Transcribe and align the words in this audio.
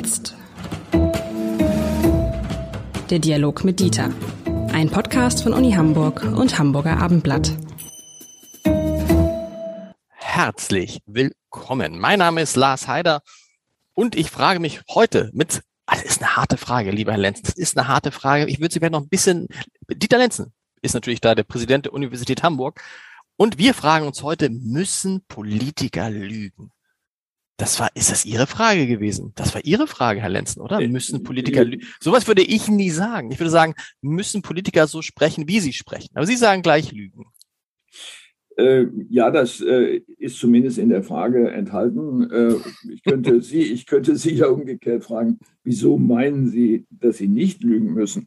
jetzt. 0.00 0.34
Der 3.10 3.18
Dialog 3.18 3.64
mit 3.64 3.80
Dieter. 3.80 4.10
Ein 4.72 4.88
Podcast 4.88 5.42
von 5.42 5.52
Uni 5.52 5.72
Hamburg 5.72 6.22
und 6.22 6.58
Hamburger 6.58 6.96
Abendblatt. 6.96 7.52
Herzlich 10.08 11.02
willkommen. 11.04 11.98
Mein 11.98 12.20
Name 12.20 12.40
ist 12.40 12.56
Lars 12.56 12.88
Heider 12.88 13.20
und 13.92 14.16
ich 14.16 14.30
frage 14.30 14.58
mich 14.58 14.80
heute 14.88 15.30
mit, 15.34 15.60
ah, 15.84 15.96
das 15.96 16.04
ist 16.04 16.22
eine 16.22 16.34
harte 16.34 16.56
Frage, 16.56 16.92
lieber 16.92 17.12
Herr 17.12 17.18
Lenzen, 17.18 17.42
das 17.44 17.56
ist 17.56 17.76
eine 17.76 17.86
harte 17.86 18.10
Frage. 18.10 18.46
Ich 18.46 18.58
würde 18.58 18.72
Sie 18.72 18.80
gerne 18.80 18.96
noch 18.96 19.04
ein 19.04 19.10
bisschen, 19.10 19.48
Dieter 19.90 20.16
Lenzen 20.16 20.54
ist 20.80 20.94
natürlich 20.94 21.20
da 21.20 21.34
der 21.34 21.42
Präsident 21.42 21.84
der 21.84 21.92
Universität 21.92 22.42
Hamburg 22.42 22.80
und 23.36 23.58
wir 23.58 23.74
fragen 23.74 24.06
uns 24.06 24.22
heute, 24.22 24.48
müssen 24.48 25.26
Politiker 25.28 26.08
lügen? 26.08 26.72
Das 27.60 27.78
war, 27.78 27.90
ist 27.94 28.10
das 28.10 28.24
Ihre 28.24 28.46
Frage 28.46 28.86
gewesen? 28.86 29.32
Das 29.36 29.54
war 29.54 29.62
Ihre 29.62 29.86
Frage, 29.86 30.22
Herr 30.22 30.30
Lenzen, 30.30 30.62
oder? 30.62 30.80
Äh, 30.80 30.88
müssen 30.88 31.22
Politiker, 31.22 31.60
äh, 31.60 31.78
sowas 32.00 32.26
würde 32.26 32.40
ich 32.40 32.68
nie 32.68 32.88
sagen. 32.88 33.30
Ich 33.30 33.38
würde 33.38 33.50
sagen, 33.50 33.74
müssen 34.00 34.40
Politiker 34.40 34.86
so 34.86 35.02
sprechen, 35.02 35.46
wie 35.46 35.60
sie 35.60 35.74
sprechen. 35.74 36.08
Aber 36.14 36.24
Sie 36.24 36.36
sagen 36.36 36.62
gleich 36.62 36.90
lügen. 36.90 37.26
Äh, 38.56 38.86
ja, 39.10 39.30
das 39.30 39.60
äh, 39.60 40.00
ist 40.16 40.38
zumindest 40.38 40.78
in 40.78 40.88
der 40.88 41.02
Frage 41.02 41.50
enthalten. 41.50 42.30
Äh, 42.30 42.54
ich, 42.90 43.02
könnte 43.02 43.42
Sie, 43.42 43.60
ich 43.60 43.84
könnte 43.84 44.16
Sie 44.16 44.32
ja 44.32 44.46
umgekehrt 44.46 45.04
fragen, 45.04 45.38
wieso 45.62 45.98
meinen 45.98 46.48
Sie, 46.48 46.86
dass 46.88 47.18
Sie 47.18 47.28
nicht 47.28 47.62
lügen 47.62 47.92
müssen? 47.92 48.26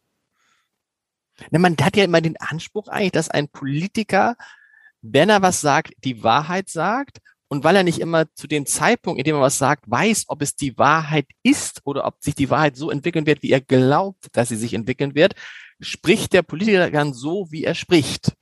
Na, 1.50 1.58
man 1.58 1.76
hat 1.82 1.98
ja 1.98 2.04
immer 2.04 2.22
den 2.22 2.38
Anspruch 2.38 2.88
eigentlich, 2.88 3.14
dass 3.14 3.32
ein 3.32 3.48
Politiker, 3.48 4.36
wenn 5.02 5.30
er 5.30 5.42
was 5.42 5.60
sagt, 5.60 5.94
die 6.04 6.22
Wahrheit 6.22 6.70
sagt 6.70 7.18
und 7.54 7.64
weil 7.64 7.76
er 7.76 7.84
nicht 7.84 8.00
immer 8.00 8.26
zu 8.34 8.48
dem 8.48 8.66
Zeitpunkt, 8.66 9.20
in 9.20 9.26
dem 9.26 9.36
er 9.36 9.42
was 9.42 9.60
sagt, 9.60 9.84
weiß, 9.88 10.26
ob 10.28 10.42
es 10.42 10.56
die 10.56 10.76
Wahrheit 10.80 11.28
ist 11.44 11.82
oder 11.86 12.08
ob 12.08 12.16
sich 12.20 12.34
die 12.34 12.50
Wahrheit 12.50 12.76
so 12.76 12.90
entwickeln 12.90 13.28
wird, 13.28 13.44
wie 13.44 13.52
er 13.52 13.62
glaubt, 13.62 14.26
dass 14.34 14.50
sie 14.50 14.56
sich 14.56 14.74
entwickeln 14.74 15.14
wird, 15.14 15.36
spricht 15.80 16.34
der 16.34 16.42
Politiker 16.42 16.90
dann 16.90 17.14
so, 17.14 17.46
wie 17.52 17.64
er 17.64 17.76
spricht. 17.76 18.34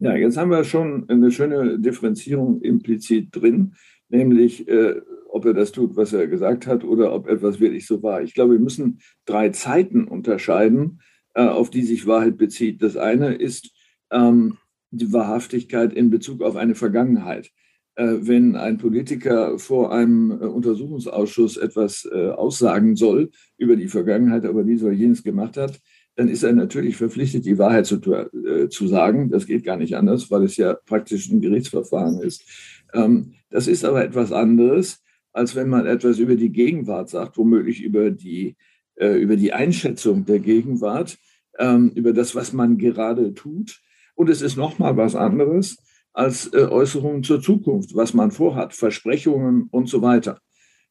Ja, 0.00 0.16
jetzt 0.16 0.36
haben 0.36 0.50
wir 0.50 0.64
schon 0.64 1.08
eine 1.08 1.30
schöne 1.30 1.78
Differenzierung 1.78 2.60
implizit 2.60 3.28
drin, 3.30 3.76
nämlich 4.08 4.66
äh, 4.66 5.00
ob 5.28 5.44
er 5.44 5.54
das 5.54 5.70
tut, 5.70 5.94
was 5.94 6.12
er 6.12 6.26
gesagt 6.26 6.66
hat, 6.66 6.82
oder 6.82 7.12
ob 7.12 7.28
etwas 7.28 7.60
wirklich 7.60 7.86
so 7.86 8.02
war. 8.02 8.20
Ich 8.20 8.34
glaube, 8.34 8.54
wir 8.54 8.60
müssen 8.60 8.98
drei 9.26 9.50
Zeiten 9.50 10.08
unterscheiden, 10.08 11.00
äh, 11.34 11.44
auf 11.44 11.70
die 11.70 11.82
sich 11.82 12.08
Wahrheit 12.08 12.36
bezieht. 12.36 12.82
Das 12.82 12.96
eine 12.96 13.34
ist 13.34 13.70
ähm, 14.10 14.58
die 14.90 15.12
Wahrhaftigkeit 15.12 15.92
in 15.92 16.10
Bezug 16.10 16.42
auf 16.42 16.56
eine 16.56 16.74
Vergangenheit. 16.74 17.52
Äh, 17.96 18.16
wenn 18.22 18.56
ein 18.56 18.78
Politiker 18.78 19.58
vor 19.58 19.92
einem 19.92 20.32
äh, 20.32 20.46
Untersuchungsausschuss 20.46 21.56
etwas 21.56 22.08
äh, 22.10 22.30
aussagen 22.30 22.96
soll 22.96 23.30
über 23.56 23.76
die 23.76 23.86
Vergangenheit, 23.86 24.44
aber 24.44 24.64
dies 24.64 24.82
oder 24.82 24.92
jenes 24.92 25.22
gemacht 25.22 25.56
hat, 25.56 25.80
dann 26.16 26.28
ist 26.28 26.42
er 26.42 26.52
natürlich 26.52 26.96
verpflichtet, 26.96 27.44
die 27.44 27.58
Wahrheit 27.58 27.86
zu, 27.86 28.00
zu 28.00 28.86
sagen. 28.86 29.30
Das 29.30 29.46
geht 29.46 29.64
gar 29.64 29.76
nicht 29.76 29.96
anders, 29.96 30.30
weil 30.30 30.44
es 30.44 30.56
ja 30.56 30.74
praktisch 30.86 31.28
ein 31.28 31.40
Gerichtsverfahren 31.40 32.20
ist. 32.20 32.44
Ähm, 32.92 33.34
das 33.50 33.66
ist 33.66 33.84
aber 33.84 34.04
etwas 34.04 34.30
anderes, 34.30 35.02
als 35.32 35.56
wenn 35.56 35.68
man 35.68 35.86
etwas 35.86 36.18
über 36.18 36.36
die 36.36 36.50
Gegenwart 36.50 37.10
sagt, 37.10 37.36
womöglich 37.36 37.82
über 37.82 38.12
die, 38.12 38.54
über 38.96 39.34
die 39.34 39.52
Einschätzung 39.52 40.24
der 40.24 40.38
Gegenwart, 40.38 41.18
ähm, 41.58 41.90
über 41.96 42.12
das, 42.12 42.36
was 42.36 42.52
man 42.52 42.78
gerade 42.78 43.34
tut. 43.34 43.80
Und 44.14 44.30
es 44.30 44.40
ist 44.40 44.56
nochmal 44.56 44.96
was 44.96 45.16
anderes, 45.16 45.78
als 46.14 46.46
äh, 46.54 46.58
Äußerungen 46.58 47.24
zur 47.24 47.42
Zukunft, 47.42 47.94
was 47.94 48.14
man 48.14 48.30
vorhat, 48.30 48.72
Versprechungen 48.72 49.68
und 49.70 49.88
so 49.88 50.00
weiter. 50.00 50.40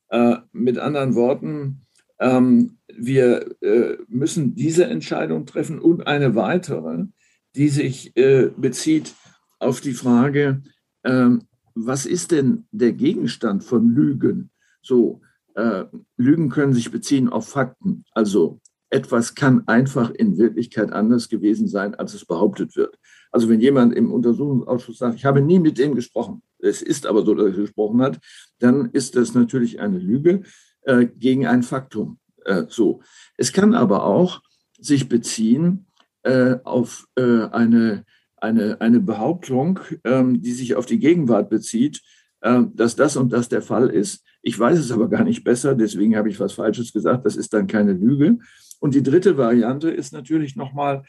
Äh, 0.09 0.37
mit 0.51 0.77
anderen 0.77 1.15
Worten, 1.15 1.87
ähm, 2.19 2.77
wir 2.87 3.55
äh, 3.61 3.97
müssen 4.07 4.53
diese 4.53 4.85
Entscheidung 4.85 5.45
treffen 5.45 5.79
und 5.79 6.05
eine 6.05 6.35
weitere, 6.35 7.05
die 7.55 7.69
sich 7.69 8.13
bezieht 8.15 9.13
auf 9.59 9.79
die 9.79 9.93
Frage, 9.93 10.63
ähm, 11.03 11.43
was 11.75 12.07
ist 12.07 12.31
denn 12.31 12.65
der 12.71 12.93
Gegenstand 12.93 13.63
von 13.63 13.89
Lügen? 13.89 14.49
So, 14.81 15.21
Lügen 16.17 16.49
können 16.49 16.73
sich 16.73 16.89
beziehen 16.89 17.29
auf 17.29 17.47
Fakten. 17.47 18.05
Also 18.11 18.59
etwas 18.89 19.35
kann 19.35 19.67
einfach 19.67 20.09
in 20.09 20.39
Wirklichkeit 20.39 20.91
anders 20.91 21.29
gewesen 21.29 21.67
sein, 21.67 21.93
als 21.93 22.15
es 22.15 22.25
behauptet 22.25 22.75
wird. 22.75 22.97
Also 23.33 23.49
wenn 23.49 23.59
jemand 23.59 23.95
im 23.95 24.11
Untersuchungsausschuss 24.11 24.99
sagt, 24.99 25.15
ich 25.15 25.25
habe 25.25 25.41
nie 25.41 25.59
mit 25.59 25.79
dem 25.79 25.95
gesprochen, 25.95 26.43
es 26.59 26.83
ist 26.83 27.07
aber 27.07 27.25
so, 27.25 27.33
dass 27.33 27.47
er 27.47 27.61
gesprochen 27.61 28.01
hat, 28.01 28.19
dann 28.59 28.91
ist 28.91 29.15
das 29.15 29.33
natürlich 29.33 29.79
eine 29.79 29.97
Lüge 29.97 30.43
äh, 30.83 31.07
gegen 31.07 31.47
ein 31.47 31.63
Faktum. 31.63 32.19
Äh, 32.45 32.65
so. 32.69 33.01
Es 33.35 33.51
kann 33.51 33.73
aber 33.73 34.05
auch 34.05 34.41
sich 34.79 35.09
beziehen 35.09 35.87
äh, 36.21 36.57
auf 36.63 37.07
äh, 37.15 37.45
eine, 37.47 38.05
eine, 38.37 38.79
eine 38.79 38.99
Behauptung, 38.99 39.79
ähm, 40.03 40.41
die 40.41 40.51
sich 40.51 40.75
auf 40.75 40.85
die 40.85 40.99
Gegenwart 40.99 41.49
bezieht, 41.49 42.01
äh, 42.41 42.61
dass 42.75 42.95
das 42.95 43.17
und 43.17 43.33
das 43.33 43.49
der 43.49 43.63
Fall 43.63 43.89
ist. 43.89 44.23
Ich 44.43 44.59
weiß 44.59 44.77
es 44.77 44.91
aber 44.91 45.09
gar 45.09 45.23
nicht 45.23 45.43
besser, 45.43 45.73
deswegen 45.73 46.15
habe 46.15 46.29
ich 46.29 46.39
was 46.39 46.53
Falsches 46.53 46.93
gesagt. 46.93 47.25
Das 47.25 47.35
ist 47.35 47.51
dann 47.51 47.65
keine 47.65 47.93
Lüge. 47.93 48.37
Und 48.79 48.93
die 48.93 49.03
dritte 49.03 49.37
Variante 49.37 49.89
ist 49.89 50.13
natürlich 50.13 50.55
nochmal 50.55 51.03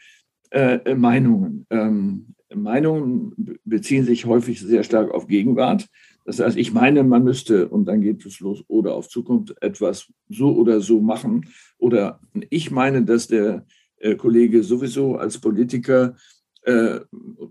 äh, 0.51 0.75
äh, 0.85 0.95
Meinungen. 0.95 1.65
Ähm, 1.69 2.27
Meinungen 2.53 3.59
beziehen 3.65 4.05
sich 4.05 4.25
häufig 4.25 4.61
sehr 4.61 4.83
stark 4.83 5.11
auf 5.11 5.27
Gegenwart. 5.27 5.87
Das 6.25 6.39
heißt, 6.39 6.57
ich 6.57 6.73
meine, 6.73 7.03
man 7.03 7.23
müsste, 7.23 7.67
und 7.67 7.85
dann 7.85 8.01
geht 8.01 8.25
es 8.25 8.39
los, 8.39 8.63
oder 8.67 8.95
auf 8.95 9.09
Zukunft 9.09 9.55
etwas 9.61 10.11
so 10.29 10.55
oder 10.55 10.81
so 10.81 11.01
machen. 11.01 11.47
Oder 11.77 12.19
ich 12.49 12.71
meine, 12.71 13.03
dass 13.03 13.27
der 13.27 13.65
äh, 13.97 14.15
Kollege 14.15 14.63
sowieso 14.63 15.15
als 15.17 15.39
Politiker 15.39 16.15
äh, 16.63 16.99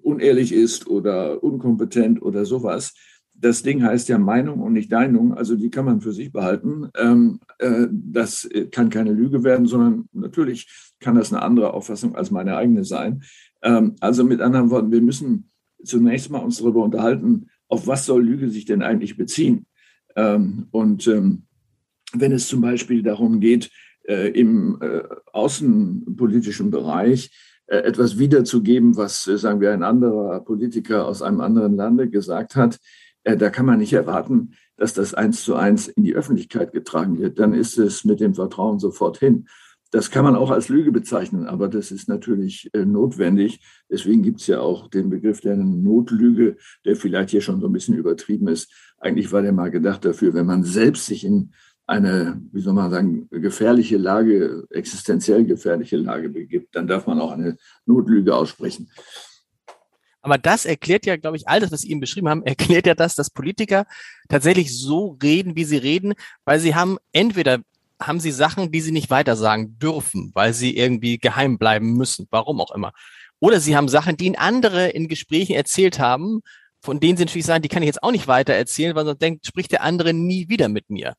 unehrlich 0.02 0.52
ist 0.52 0.86
oder 0.86 1.42
unkompetent 1.42 2.20
oder 2.20 2.44
sowas 2.44 2.94
das 3.44 3.62
Ding 3.62 3.82
heißt 3.82 4.08
ja 4.08 4.16
Meinung 4.16 4.60
und 4.60 4.72
nicht 4.72 4.90
Deinung, 4.90 5.34
also 5.34 5.54
die 5.54 5.70
kann 5.70 5.84
man 5.84 6.00
für 6.00 6.12
sich 6.12 6.32
behalten. 6.32 6.88
Ähm, 6.96 7.40
äh, 7.58 7.86
das 7.90 8.48
kann 8.72 8.88
keine 8.88 9.12
Lüge 9.12 9.44
werden, 9.44 9.66
sondern 9.66 10.08
natürlich 10.12 10.66
kann 10.98 11.16
das 11.16 11.30
eine 11.30 11.42
andere 11.42 11.74
Auffassung 11.74 12.16
als 12.16 12.30
meine 12.30 12.56
eigene 12.56 12.84
sein. 12.84 13.22
Ähm, 13.62 13.96
also 14.00 14.24
mit 14.24 14.40
anderen 14.40 14.70
Worten, 14.70 14.90
wir 14.92 15.02
müssen 15.02 15.50
zunächst 15.84 16.30
mal 16.30 16.38
uns 16.38 16.56
darüber 16.56 16.82
unterhalten, 16.82 17.50
auf 17.68 17.86
was 17.86 18.06
soll 18.06 18.24
Lüge 18.24 18.48
sich 18.48 18.64
denn 18.64 18.82
eigentlich 18.82 19.18
beziehen? 19.18 19.66
Ähm, 20.16 20.68
und 20.70 21.06
ähm, 21.06 21.42
wenn 22.14 22.32
es 22.32 22.48
zum 22.48 22.62
Beispiel 22.62 23.02
darum 23.02 23.40
geht, 23.40 23.70
äh, 24.04 24.30
im 24.30 24.78
äh, 24.80 25.02
außenpolitischen 25.32 26.70
Bereich 26.70 27.30
äh, 27.66 27.76
etwas 27.76 28.18
wiederzugeben, 28.18 28.96
was, 28.96 29.26
äh, 29.26 29.36
sagen 29.36 29.60
wir, 29.60 29.72
ein 29.72 29.82
anderer 29.82 30.40
Politiker 30.40 31.06
aus 31.06 31.20
einem 31.20 31.42
anderen 31.42 31.76
Lande 31.76 32.08
gesagt 32.08 32.56
hat, 32.56 32.76
äh, 32.76 32.78
da 33.24 33.50
kann 33.50 33.66
man 33.66 33.78
nicht 33.78 33.92
erwarten, 33.92 34.52
dass 34.76 34.94
das 34.94 35.14
eins 35.14 35.44
zu 35.44 35.54
eins 35.54 35.88
in 35.88 36.04
die 36.04 36.14
Öffentlichkeit 36.14 36.72
getragen 36.72 37.18
wird. 37.18 37.38
Dann 37.38 37.54
ist 37.54 37.78
es 37.78 38.04
mit 38.04 38.20
dem 38.20 38.34
Vertrauen 38.34 38.78
sofort 38.78 39.18
hin. 39.18 39.46
Das 39.90 40.10
kann 40.10 40.24
man 40.24 40.34
auch 40.34 40.50
als 40.50 40.68
Lüge 40.68 40.90
bezeichnen, 40.90 41.46
aber 41.46 41.68
das 41.68 41.92
ist 41.92 42.08
natürlich 42.08 42.68
äh, 42.74 42.84
notwendig. 42.84 43.60
Deswegen 43.88 44.22
gibt 44.22 44.40
es 44.40 44.48
ja 44.48 44.58
auch 44.58 44.88
den 44.88 45.08
Begriff 45.08 45.40
der 45.40 45.56
Notlüge, 45.56 46.56
der 46.84 46.96
vielleicht 46.96 47.30
hier 47.30 47.40
schon 47.40 47.60
so 47.60 47.66
ein 47.66 47.72
bisschen 47.72 47.94
übertrieben 47.94 48.48
ist. 48.48 48.72
Eigentlich 48.98 49.30
war 49.30 49.42
der 49.42 49.52
mal 49.52 49.70
gedacht 49.70 50.04
dafür, 50.04 50.34
wenn 50.34 50.46
man 50.46 50.64
selbst 50.64 51.06
sich 51.06 51.24
in 51.24 51.52
eine, 51.86 52.42
wie 52.50 52.60
soll 52.60 52.72
man 52.72 52.90
sagen, 52.90 53.28
gefährliche 53.30 53.96
Lage, 53.96 54.66
existenziell 54.70 55.44
gefährliche 55.44 55.96
Lage 55.96 56.28
begibt, 56.28 56.74
dann 56.74 56.88
darf 56.88 57.06
man 57.06 57.20
auch 57.20 57.30
eine 57.30 57.56
Notlüge 57.86 58.34
aussprechen. 58.34 58.90
Aber 60.24 60.38
das 60.38 60.64
erklärt 60.64 61.04
ja, 61.04 61.16
glaube 61.18 61.36
ich, 61.36 61.46
all 61.48 61.60
das, 61.60 61.70
was 61.70 61.82
Sie 61.82 61.90
eben 61.90 62.00
beschrieben 62.00 62.30
haben, 62.30 62.42
erklärt 62.44 62.86
ja 62.86 62.94
das, 62.94 63.14
dass 63.14 63.28
Politiker 63.28 63.84
tatsächlich 64.30 64.74
so 64.74 65.18
reden, 65.22 65.54
wie 65.54 65.64
sie 65.64 65.76
reden, 65.76 66.14
weil 66.46 66.58
sie 66.58 66.74
haben 66.74 66.96
entweder 67.12 67.60
haben 68.00 68.20
sie 68.20 68.30
Sachen, 68.32 68.72
die 68.72 68.80
sie 68.80 68.90
nicht 68.90 69.10
weitersagen 69.10 69.78
dürfen, 69.78 70.30
weil 70.34 70.54
sie 70.54 70.76
irgendwie 70.78 71.18
geheim 71.18 71.58
bleiben 71.58 71.92
müssen, 71.92 72.26
warum 72.30 72.62
auch 72.62 72.70
immer. 72.70 72.92
Oder 73.38 73.60
sie 73.60 73.76
haben 73.76 73.88
Sachen, 73.88 74.16
die 74.16 74.24
ihnen 74.24 74.36
andere 74.36 74.88
in 74.88 75.08
Gesprächen 75.08 75.54
erzählt 75.54 75.98
haben, 75.98 76.40
von 76.80 77.00
denen 77.00 77.18
sie 77.18 77.26
natürlich 77.26 77.46
sagen, 77.46 77.62
die 77.62 77.68
kann 77.68 77.82
ich 77.82 77.88
jetzt 77.88 78.02
auch 78.02 78.10
nicht 78.10 78.26
weiter 78.26 78.54
erzählen, 78.54 78.96
weil 78.96 79.04
sonst 79.04 79.20
denkt, 79.20 79.46
spricht 79.46 79.72
der 79.72 79.82
andere 79.82 80.14
nie 80.14 80.48
wieder 80.48 80.70
mit 80.70 80.88
mir. 80.88 81.14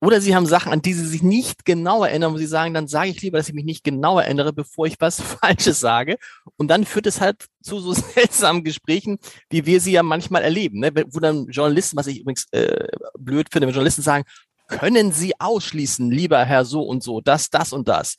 Oder 0.00 0.20
sie 0.20 0.36
haben 0.36 0.46
Sachen, 0.46 0.70
an 0.70 0.80
die 0.80 0.94
sie 0.94 1.06
sich 1.06 1.22
nicht 1.22 1.64
genau 1.64 2.04
erinnern, 2.04 2.32
wo 2.32 2.38
sie 2.38 2.46
sagen, 2.46 2.72
dann 2.72 2.86
sage 2.86 3.10
ich 3.10 3.20
lieber, 3.20 3.38
dass 3.38 3.48
ich 3.48 3.54
mich 3.54 3.64
nicht 3.64 3.82
genau 3.82 4.18
erinnere, 4.18 4.52
bevor 4.52 4.86
ich 4.86 4.96
was 5.00 5.20
Falsches 5.40 5.80
sage. 5.80 6.18
Und 6.56 6.68
dann 6.68 6.84
führt 6.84 7.06
es 7.06 7.20
halt 7.20 7.46
zu 7.62 7.80
so 7.80 7.92
seltsamen 8.14 8.62
Gesprächen, 8.62 9.18
wie 9.50 9.66
wir 9.66 9.80
sie 9.80 9.92
ja 9.92 10.02
manchmal 10.02 10.42
erleben, 10.42 10.80
ne? 10.80 10.92
wo 11.10 11.18
dann 11.18 11.46
Journalisten, 11.48 11.96
was 11.96 12.06
ich 12.06 12.20
übrigens 12.20 12.46
äh, 12.52 12.86
blöd 13.18 13.48
finde, 13.50 13.66
wenn 13.66 13.74
Journalisten 13.74 14.02
sagen, 14.02 14.24
können 14.68 15.12
Sie 15.12 15.32
ausschließen, 15.40 16.10
lieber 16.10 16.44
Herr 16.44 16.64
so 16.64 16.82
und 16.82 17.02
so, 17.02 17.20
das, 17.20 17.48
das 17.50 17.72
und 17.72 17.88
das, 17.88 18.16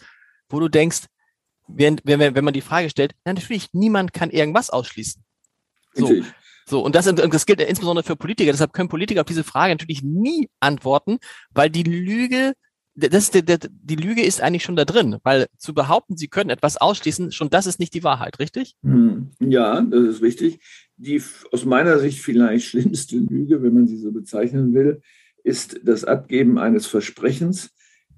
wo 0.50 0.60
du 0.60 0.68
denkst, 0.68 1.02
wenn, 1.68 2.02
wenn, 2.04 2.20
wenn 2.20 2.44
man 2.44 2.56
die 2.56 2.62
Frage 2.62 2.90
stellt, 2.90 3.14
natürlich, 3.24 3.68
niemand 3.72 4.14
kann 4.14 4.32
irgendwas 4.32 4.72
ausschließen. 4.72 5.24
So. 5.94 6.02
Natürlich. 6.02 6.26
So, 6.70 6.84
und 6.84 6.94
das, 6.94 7.06
das 7.06 7.46
gilt 7.48 7.62
insbesondere 7.62 8.06
für 8.06 8.16
Politiker. 8.16 8.52
Deshalb 8.52 8.74
können 8.74 8.90
Politiker 8.90 9.22
auf 9.22 9.28
diese 9.28 9.44
Frage 9.44 9.74
natürlich 9.74 10.04
nie 10.04 10.50
antworten, 10.60 11.18
weil 11.52 11.70
die 11.72 11.84
Lüge 11.84 12.54
das, 12.96 13.32
die, 13.32 13.44
die 13.44 13.96
Lüge 13.96 14.24
ist 14.24 14.42
eigentlich 14.42 14.64
schon 14.64 14.76
da 14.76 14.86
drin, 14.86 15.18
weil 15.24 15.48
zu 15.58 15.74
behaupten, 15.74 16.18
sie 16.18 16.28
können 16.28 16.50
etwas 16.50 16.78
ausschließen, 16.78 17.32
schon 17.32 17.50
das 17.50 17.66
ist 17.66 17.80
nicht 17.80 17.94
die 17.94 18.04
Wahrheit, 18.04 18.40
richtig? 18.40 18.76
Hm, 18.84 19.32
ja, 19.40 19.82
das 19.82 20.04
ist 20.04 20.22
richtig. 20.22 20.60
Die 20.98 21.22
aus 21.52 21.66
meiner 21.66 22.00
Sicht 22.00 22.20
vielleicht 22.20 22.66
schlimmste 22.70 23.18
Lüge, 23.18 23.64
wenn 23.64 23.74
man 23.74 23.88
sie 23.88 23.98
so 23.98 24.12
bezeichnen 24.12 24.74
will, 24.74 25.02
ist 25.44 25.80
das 25.84 26.04
Abgeben 26.04 26.60
eines 26.60 26.88
Versprechens, 26.88 27.72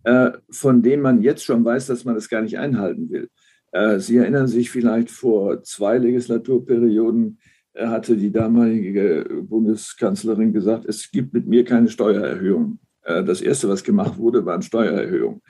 äh, 0.03 0.31
von 0.49 0.81
dem 0.81 1.01
man 1.01 1.21
jetzt 1.21 1.43
schon 1.43 1.63
weiß, 1.63 1.85
dass 1.85 2.05
man 2.05 2.15
es 2.15 2.29
gar 2.29 2.41
nicht 2.41 2.57
einhalten 2.57 3.11
will. 3.11 3.29
Äh, 3.71 3.99
sie 3.99 4.17
erinnern 4.17 4.47
sich 4.47 4.71
vielleicht 4.71 5.11
vor 5.11 5.61
zwei 5.63 5.97
Legislaturperioden 5.99 7.39
hatte 7.75 8.17
die 8.17 8.31
damalige 8.31 9.43
Bundeskanzlerin 9.43 10.53
gesagt, 10.53 10.85
es 10.85 11.09
gibt 11.11 11.33
mit 11.33 11.47
mir 11.47 11.63
keine 11.63 11.89
Steuererhöhung. 11.89 12.79
Äh, 13.03 13.23
das 13.23 13.41
Erste, 13.41 13.69
was 13.69 13.83
gemacht 13.83 14.17
wurde, 14.17 14.45
waren 14.45 14.61
Steuererhöhungen. 14.61 15.41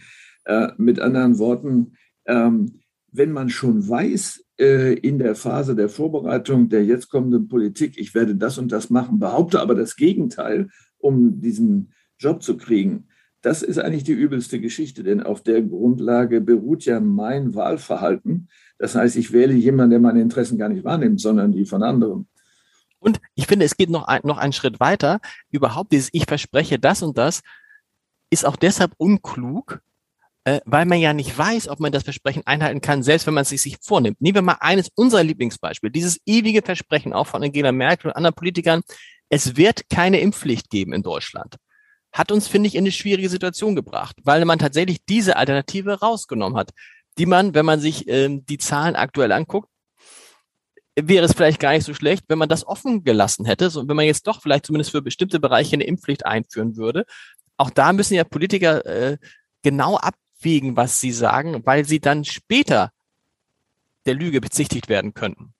Äh, 0.45 0.69
mit 0.77 0.99
anderen 0.99 1.37
Worten, 1.39 1.93
ähm, 2.25 2.81
wenn 3.11 3.31
man 3.31 3.49
schon 3.49 3.87
weiß, 3.87 4.43
äh, 4.59 4.93
in 4.93 5.19
der 5.19 5.35
Phase 5.35 5.75
der 5.75 5.89
Vorbereitung 5.89 6.69
der 6.69 6.85
jetzt 6.85 7.09
kommenden 7.09 7.47
Politik, 7.47 7.97
ich 7.97 8.15
werde 8.15 8.35
das 8.35 8.57
und 8.57 8.71
das 8.71 8.89
machen, 8.89 9.19
behaupte 9.19 9.59
aber 9.59 9.75
das 9.75 9.95
Gegenteil, 9.95 10.69
um 10.97 11.41
diesen 11.41 11.93
Job 12.17 12.41
zu 12.41 12.57
kriegen, 12.57 13.07
das 13.41 13.63
ist 13.63 13.79
eigentlich 13.79 14.03
die 14.03 14.11
übelste 14.11 14.59
Geschichte, 14.59 15.03
denn 15.03 15.21
auf 15.21 15.41
der 15.41 15.61
Grundlage 15.61 16.41
beruht 16.41 16.85
ja 16.85 16.99
mein 16.99 17.55
Wahlverhalten. 17.55 18.49
Das 18.77 18.95
heißt, 18.95 19.15
ich 19.15 19.31
wähle 19.31 19.53
jemanden, 19.53 19.91
der 19.91 19.99
meine 19.99 20.21
Interessen 20.21 20.57
gar 20.57 20.69
nicht 20.69 20.83
wahrnimmt, 20.83 21.19
sondern 21.19 21.51
die 21.51 21.65
von 21.65 21.81
anderen. 21.81 22.27
Und 22.99 23.19
ich 23.33 23.47
finde, 23.47 23.65
es 23.65 23.75
geht 23.75 23.89
noch, 23.89 24.07
ein, 24.07 24.21
noch 24.23 24.37
einen 24.37 24.53
Schritt 24.53 24.79
weiter. 24.79 25.19
Überhaupt 25.49 25.91
dieses 25.91 26.09
Ich 26.11 26.25
verspreche 26.25 26.77
das 26.77 27.01
und 27.01 27.17
das 27.17 27.41
ist 28.29 28.45
auch 28.45 28.55
deshalb 28.55 28.93
unklug, 28.97 29.81
äh, 30.43 30.61
weil 30.65 30.85
man 30.85 30.99
ja 30.99 31.13
nicht 31.13 31.35
weiß, 31.35 31.67
ob 31.67 31.79
man 31.79 31.91
das 31.91 32.03
Versprechen 32.03 32.43
einhalten 32.45 32.79
kann, 32.79 33.01
selbst 33.01 33.25
wenn 33.25 33.33
man 33.33 33.41
es 33.41 33.49
sich, 33.49 33.77
vornimmt. 33.81 34.21
Nehmen 34.21 34.35
wir 34.35 34.41
mal 34.43 34.57
eines 34.59 34.89
unserer 34.95 35.23
Lieblingsbeispiele. 35.23 35.91
Dieses 35.91 36.19
ewige 36.27 36.61
Versprechen 36.61 37.11
auch 37.11 37.27
von 37.27 37.43
Angela 37.43 37.71
Merkel 37.71 38.11
und 38.11 38.15
anderen 38.15 38.35
Politikern. 38.35 38.81
Es 39.29 39.57
wird 39.57 39.89
keine 39.89 40.19
Impfpflicht 40.19 40.69
geben 40.69 40.93
in 40.93 41.01
Deutschland. 41.01 41.57
Hat 42.11 42.31
uns, 42.31 42.47
finde 42.47 42.67
ich, 42.67 42.75
in 42.75 42.83
eine 42.83 42.91
schwierige 42.91 43.29
Situation 43.29 43.75
gebracht, 43.75 44.17
weil 44.23 44.43
man 44.45 44.59
tatsächlich 44.59 45.05
diese 45.05 45.37
Alternative 45.37 45.99
rausgenommen 45.99 46.57
hat, 46.57 46.71
die 47.17 47.25
man, 47.25 47.53
wenn 47.53 47.65
man 47.65 47.79
sich 47.79 48.07
ähm, 48.07 48.45
die 48.45 48.57
Zahlen 48.57 48.95
aktuell 48.95 49.31
anguckt, 49.31 49.69
wäre 50.95 51.25
es 51.25 51.33
vielleicht 51.33 51.59
gar 51.59 51.71
nicht 51.71 51.85
so 51.85 51.93
schlecht, 51.93 52.25
wenn 52.27 52.37
man 52.37 52.49
das 52.49 52.67
offen 52.67 53.03
gelassen 53.03 53.45
hätte. 53.45 53.69
So, 53.69 53.87
wenn 53.87 53.95
man 53.95 54.05
jetzt 54.05 54.27
doch 54.27 54.41
vielleicht 54.41 54.65
zumindest 54.65 54.91
für 54.91 55.01
bestimmte 55.01 55.39
Bereiche 55.39 55.75
eine 55.75 55.85
Impfpflicht 55.85 56.25
einführen 56.25 56.75
würde. 56.75 57.05
Auch 57.57 57.69
da 57.69 57.93
müssen 57.93 58.15
ja 58.15 58.23
Politiker 58.23 58.85
äh, 58.85 59.17
genau 59.61 59.97
abwägen, 59.97 60.75
was 60.75 60.99
sie 60.99 61.11
sagen, 61.11 61.65
weil 61.65 61.85
sie 61.85 61.99
dann 61.99 62.25
später 62.25 62.91
der 64.05 64.15
Lüge 64.15 64.41
bezichtigt 64.41 64.89
werden 64.89 65.13
könnten. 65.13 65.53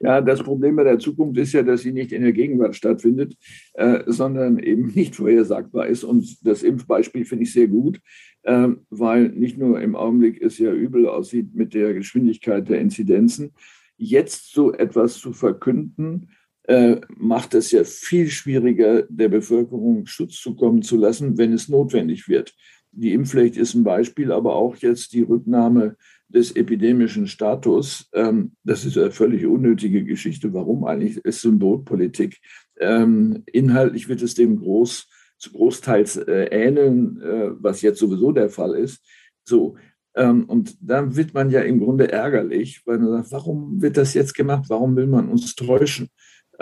Ja, 0.00 0.20
das 0.20 0.42
Problem 0.42 0.76
bei 0.76 0.84
der 0.84 0.98
Zukunft 0.98 1.38
ist 1.38 1.52
ja, 1.52 1.62
dass 1.62 1.82
sie 1.82 1.92
nicht 1.92 2.12
in 2.12 2.22
der 2.22 2.32
Gegenwart 2.32 2.74
stattfindet, 2.74 3.36
äh, 3.74 4.02
sondern 4.06 4.58
eben 4.58 4.86
nicht 4.94 5.16
vorhersagbar 5.16 5.86
ist. 5.86 6.04
Und 6.04 6.46
das 6.46 6.62
Impfbeispiel 6.62 7.24
finde 7.24 7.44
ich 7.44 7.52
sehr 7.52 7.68
gut, 7.68 8.00
äh, 8.42 8.68
weil 8.90 9.28
nicht 9.30 9.58
nur 9.58 9.80
im 9.80 9.94
Augenblick 9.94 10.42
es 10.42 10.58
ja 10.58 10.72
übel 10.72 11.08
aussieht 11.08 11.54
mit 11.54 11.74
der 11.74 11.94
Geschwindigkeit 11.94 12.68
der 12.68 12.80
Inzidenzen, 12.80 13.52
jetzt 13.96 14.52
so 14.52 14.72
etwas 14.72 15.18
zu 15.18 15.32
verkünden, 15.32 16.30
äh, 16.64 17.00
macht 17.16 17.54
es 17.54 17.70
ja 17.72 17.84
viel 17.84 18.30
schwieriger, 18.30 19.02
der 19.08 19.28
Bevölkerung 19.28 20.06
Schutz 20.06 20.40
zukommen 20.40 20.82
zu 20.82 20.96
lassen, 20.96 21.38
wenn 21.38 21.52
es 21.52 21.68
notwendig 21.68 22.28
wird. 22.28 22.54
Die 22.92 23.12
Impfpflicht 23.12 23.56
ist 23.56 23.74
ein 23.74 23.84
Beispiel, 23.84 24.32
aber 24.32 24.54
auch 24.54 24.76
jetzt 24.76 25.12
die 25.12 25.22
Rücknahme 25.22 25.96
des 26.34 26.52
epidemischen 26.52 27.26
Status. 27.26 28.08
Ähm, 28.12 28.52
das 28.64 28.84
ist 28.84 28.98
eine 28.98 29.10
völlig 29.10 29.46
unnötige 29.46 30.04
Geschichte. 30.04 30.52
Warum 30.52 30.84
eigentlich? 30.84 31.18
Ist 31.18 31.42
Symbolpolitik. 31.42 32.40
Ähm, 32.80 33.42
inhaltlich 33.46 34.08
wird 34.08 34.22
es 34.22 34.34
dem 34.34 34.58
groß, 34.58 35.08
großteils 35.52 36.16
äh, 36.16 36.44
ähneln, 36.50 37.20
äh, 37.20 37.50
was 37.58 37.82
jetzt 37.82 37.98
sowieso 37.98 38.32
der 38.32 38.48
Fall 38.48 38.74
ist. 38.74 39.04
So, 39.44 39.76
ähm, 40.14 40.44
und 40.44 40.76
dann 40.80 41.16
wird 41.16 41.34
man 41.34 41.50
ja 41.50 41.60
im 41.60 41.80
Grunde 41.80 42.10
ärgerlich, 42.10 42.82
weil 42.86 42.98
man 42.98 43.10
sagt, 43.10 43.32
warum 43.32 43.80
wird 43.80 43.96
das 43.96 44.14
jetzt 44.14 44.34
gemacht? 44.34 44.64
Warum 44.68 44.96
will 44.96 45.06
man 45.06 45.28
uns 45.28 45.54
täuschen? 45.54 46.08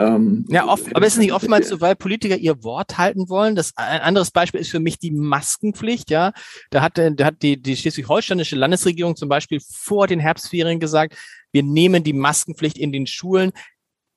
Ähm, 0.01 0.47
ja, 0.49 0.67
oft, 0.67 0.97
aber 0.97 1.07
ist 1.07 1.13
es 1.15 1.19
nicht 1.19 1.35
oftmals 1.35 1.69
so, 1.69 1.83
weil 1.83 1.95
Politiker 1.95 2.37
ihr 2.39 2.65
Wort 2.65 2.97
halten 2.97 3.29
wollen? 3.29 3.55
Das, 3.55 3.77
ein 3.77 4.01
anderes 4.01 4.31
Beispiel 4.31 4.61
ist 4.63 4.71
für 4.71 4.81
mich 4.81 4.99
die 4.99 5.11
Maskenpflicht. 5.11 6.09
Ja, 6.09 6.33
da 6.71 6.81
hat, 6.81 6.97
da 6.97 7.25
hat 7.25 7.43
die, 7.43 7.61
die 7.61 7.77
schleswig-holsteinische 7.77 8.57
Landesregierung 8.57 9.15
zum 9.15 9.29
Beispiel 9.29 9.61
vor 9.61 10.07
den 10.07 10.19
Herbstferien 10.19 10.81
gesagt, 10.81 11.17
wir 11.53 11.63
nehmen 11.63 12.03
die 12.03 12.15
Maskenpflicht 12.15 12.79
in 12.79 12.93
den 12.93 13.07
Schulen 13.07 13.53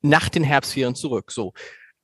nach 0.01 0.30
den 0.30 0.44
Herbstferien 0.45 0.95
zurück. 0.95 1.33
So. 1.33 1.51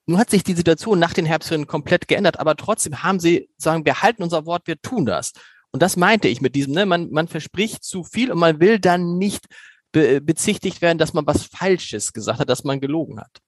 Nun 0.08 0.20
hat 0.20 0.30
sich 0.30 0.44
die 0.44 0.56
Situation 0.56 1.00
nach 1.00 1.14
den 1.14 1.26
Herbstferien 1.26 1.68
komplett 1.68 2.10
geändert, 2.10 2.38
aber 2.38 2.58
trotzdem 2.58 3.02
haben 3.02 3.22
sie 3.22 3.50
sagen, 3.58 3.86
wir 3.86 4.02
halten 4.02 4.24
unser 4.24 4.46
Wort, 4.46 4.68
wir 4.68 4.82
tun 4.82 5.06
das. 5.06 5.32
Und 5.72 5.82
das 5.82 5.96
meinte 5.96 6.28
ich 6.28 6.42
mit 6.42 6.54
diesem, 6.54 6.74
ne? 6.74 6.86
man, 6.86 7.12
man 7.12 7.30
verspricht 7.30 7.86
zu 7.86 8.04
viel 8.04 8.30
und 8.30 8.40
man 8.40 8.60
will 8.60 8.80
dann 8.80 9.18
nicht 9.18 9.46
be 9.94 10.20
bezichtigt 10.20 10.82
werden, 10.82 10.98
dass 10.98 11.14
man 11.14 11.26
was 11.26 11.46
Falsches 11.46 12.12
gesagt 12.12 12.40
hat, 12.40 12.50
dass 12.50 12.66
man 12.66 12.82
gelogen 12.82 13.20
hat. 13.22 13.40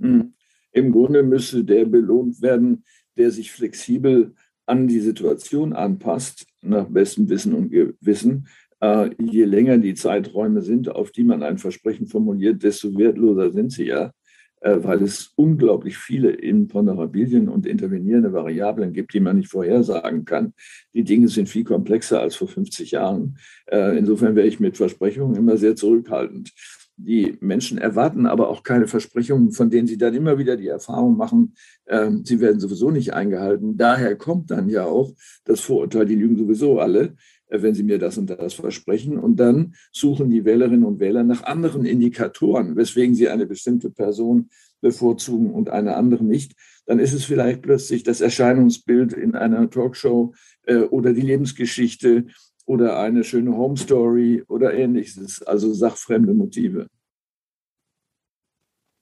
Hm. 0.00 0.34
Im 0.72 0.92
Grunde 0.92 1.22
müsste 1.22 1.64
der 1.64 1.86
belohnt 1.86 2.42
werden, 2.42 2.84
der 3.16 3.30
sich 3.30 3.50
flexibel 3.52 4.34
an 4.66 4.86
die 4.86 5.00
Situation 5.00 5.72
anpasst, 5.72 6.46
nach 6.62 6.86
bestem 6.88 7.28
Wissen 7.28 7.54
und 7.54 7.70
Gewissen. 7.70 8.48
Äh, 8.80 9.10
je 9.18 9.44
länger 9.44 9.78
die 9.78 9.94
Zeiträume 9.94 10.62
sind, 10.62 10.88
auf 10.88 11.10
die 11.10 11.24
man 11.24 11.42
ein 11.42 11.58
Versprechen 11.58 12.06
formuliert, 12.06 12.62
desto 12.62 12.96
wertloser 12.96 13.50
sind 13.50 13.72
sie 13.72 13.86
ja. 13.86 14.12
Äh, 14.60 14.78
weil 14.82 15.02
es 15.02 15.32
unglaublich 15.36 15.96
viele 15.96 16.30
Imponderabilien 16.30 17.48
und 17.48 17.64
intervenierende 17.64 18.32
Variablen 18.32 18.92
gibt, 18.92 19.14
die 19.14 19.20
man 19.20 19.36
nicht 19.36 19.48
vorhersagen 19.48 20.24
kann. 20.24 20.52
Die 20.94 21.04
Dinge 21.04 21.28
sind 21.28 21.48
viel 21.48 21.62
komplexer 21.62 22.20
als 22.20 22.34
vor 22.34 22.48
50 22.48 22.90
Jahren. 22.90 23.38
Äh, 23.66 23.96
insofern 23.96 24.34
wäre 24.34 24.48
ich 24.48 24.58
mit 24.58 24.76
Versprechungen 24.76 25.36
immer 25.36 25.56
sehr 25.56 25.76
zurückhaltend. 25.76 26.52
Die 27.00 27.36
Menschen 27.40 27.78
erwarten 27.78 28.26
aber 28.26 28.48
auch 28.48 28.64
keine 28.64 28.88
Versprechungen, 28.88 29.52
von 29.52 29.70
denen 29.70 29.86
sie 29.86 29.96
dann 29.96 30.14
immer 30.14 30.36
wieder 30.36 30.56
die 30.56 30.66
Erfahrung 30.66 31.16
machen, 31.16 31.54
ähm, 31.86 32.24
sie 32.24 32.40
werden 32.40 32.58
sowieso 32.58 32.90
nicht 32.90 33.14
eingehalten. 33.14 33.76
Daher 33.76 34.16
kommt 34.16 34.50
dann 34.50 34.68
ja 34.68 34.84
auch 34.84 35.12
das 35.44 35.60
Vorurteil, 35.60 36.06
die 36.06 36.16
lügen 36.16 36.36
sowieso 36.36 36.80
alle. 36.80 37.14
Äh, 37.48 37.62
wenn 37.62 37.74
Sie 37.74 37.82
mir 37.82 37.98
das 37.98 38.18
und 38.18 38.30
das 38.30 38.54
versprechen. 38.54 39.18
Und 39.18 39.36
dann 39.40 39.74
suchen 39.92 40.30
die 40.30 40.44
Wählerinnen 40.44 40.84
und 40.84 41.00
Wähler 41.00 41.24
nach 41.24 41.44
anderen 41.44 41.84
Indikatoren, 41.84 42.76
weswegen 42.76 43.14
sie 43.14 43.28
eine 43.28 43.46
bestimmte 43.46 43.90
Person 43.90 44.50
bevorzugen 44.80 45.50
und 45.50 45.70
eine 45.70 45.96
andere 45.96 46.24
nicht. 46.24 46.52
Dann 46.86 46.98
ist 46.98 47.12
es 47.12 47.24
vielleicht 47.24 47.62
plötzlich 47.62 48.02
das 48.02 48.20
Erscheinungsbild 48.20 49.12
in 49.12 49.34
einer 49.34 49.68
Talkshow 49.68 50.34
äh, 50.66 50.80
oder 50.80 51.12
die 51.12 51.22
Lebensgeschichte 51.22 52.26
oder 52.68 52.98
eine 52.98 53.24
schöne 53.24 53.56
Home 53.56 53.76
Story 53.76 54.44
oder 54.46 54.74
ähnliches, 54.74 55.42
also 55.42 55.72
sachfremde 55.72 56.34
Motive. 56.34 56.88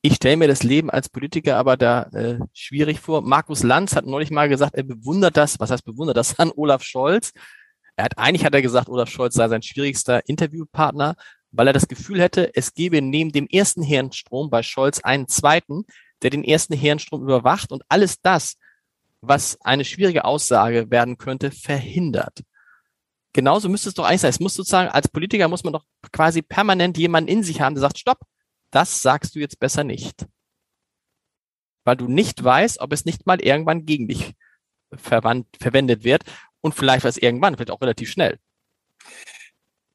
Ich 0.02 0.14
stelle 0.14 0.36
mir 0.36 0.46
das 0.46 0.62
Leben 0.62 0.88
als 0.88 1.08
Politiker 1.08 1.56
aber 1.56 1.76
da 1.76 2.04
äh, 2.12 2.38
schwierig 2.52 3.00
vor. 3.00 3.22
Markus 3.22 3.64
Lanz 3.64 3.96
hat 3.96 4.06
neulich 4.06 4.30
mal 4.30 4.48
gesagt, 4.48 4.76
er 4.76 4.84
bewundert 4.84 5.36
das, 5.36 5.58
was 5.58 5.72
heißt 5.72 5.84
bewundert 5.84 6.16
das 6.16 6.38
an 6.38 6.52
Olaf 6.54 6.84
Scholz, 6.84 7.32
er 7.96 8.04
hat, 8.04 8.18
eigentlich 8.18 8.44
hat 8.44 8.54
er 8.54 8.62
gesagt, 8.62 8.88
Olaf 8.88 9.08
Scholz 9.08 9.34
sei 9.34 9.48
sein 9.48 9.62
schwierigster 9.62 10.28
Interviewpartner, 10.28 11.16
weil 11.50 11.66
er 11.66 11.72
das 11.72 11.88
Gefühl 11.88 12.20
hätte, 12.20 12.54
es 12.54 12.72
gebe 12.72 13.02
neben 13.02 13.32
dem 13.32 13.48
ersten 13.48 13.82
Hirnstrom 13.82 14.48
bei 14.48 14.62
Scholz 14.62 15.00
einen 15.00 15.26
zweiten, 15.26 15.86
der 16.22 16.30
den 16.30 16.44
ersten 16.44 16.74
Hirnstrom 16.74 17.22
überwacht 17.22 17.72
und 17.72 17.82
alles 17.88 18.20
das, 18.20 18.58
was 19.22 19.58
eine 19.62 19.84
schwierige 19.84 20.24
Aussage 20.24 20.90
werden 20.90 21.18
könnte, 21.18 21.50
verhindert. 21.50 22.42
Genauso 23.36 23.68
müsste 23.68 23.90
es 23.90 23.94
doch 23.94 24.06
eigentlich 24.06 24.22
sein. 24.22 24.30
Es 24.30 24.40
muss 24.40 24.54
sozusagen, 24.54 24.88
als 24.88 25.08
Politiker 25.08 25.46
muss 25.46 25.62
man 25.62 25.74
doch 25.74 25.84
quasi 26.10 26.40
permanent 26.40 26.96
jemanden 26.96 27.28
in 27.28 27.42
sich 27.42 27.60
haben, 27.60 27.74
der 27.74 27.82
sagt, 27.82 27.98
stopp, 27.98 28.20
das 28.70 29.02
sagst 29.02 29.34
du 29.34 29.40
jetzt 29.40 29.60
besser 29.60 29.84
nicht. 29.84 30.24
Weil 31.84 31.98
du 31.98 32.08
nicht 32.08 32.42
weißt, 32.42 32.80
ob 32.80 32.94
es 32.94 33.04
nicht 33.04 33.26
mal 33.26 33.38
irgendwann 33.42 33.84
gegen 33.84 34.08
dich 34.08 34.34
verwandt, 34.90 35.48
verwendet 35.60 36.02
wird 36.02 36.24
und 36.62 36.74
vielleicht 36.74 37.04
was 37.04 37.18
irgendwann, 37.18 37.56
vielleicht 37.56 37.72
auch 37.72 37.82
relativ 37.82 38.08
schnell. 38.08 38.38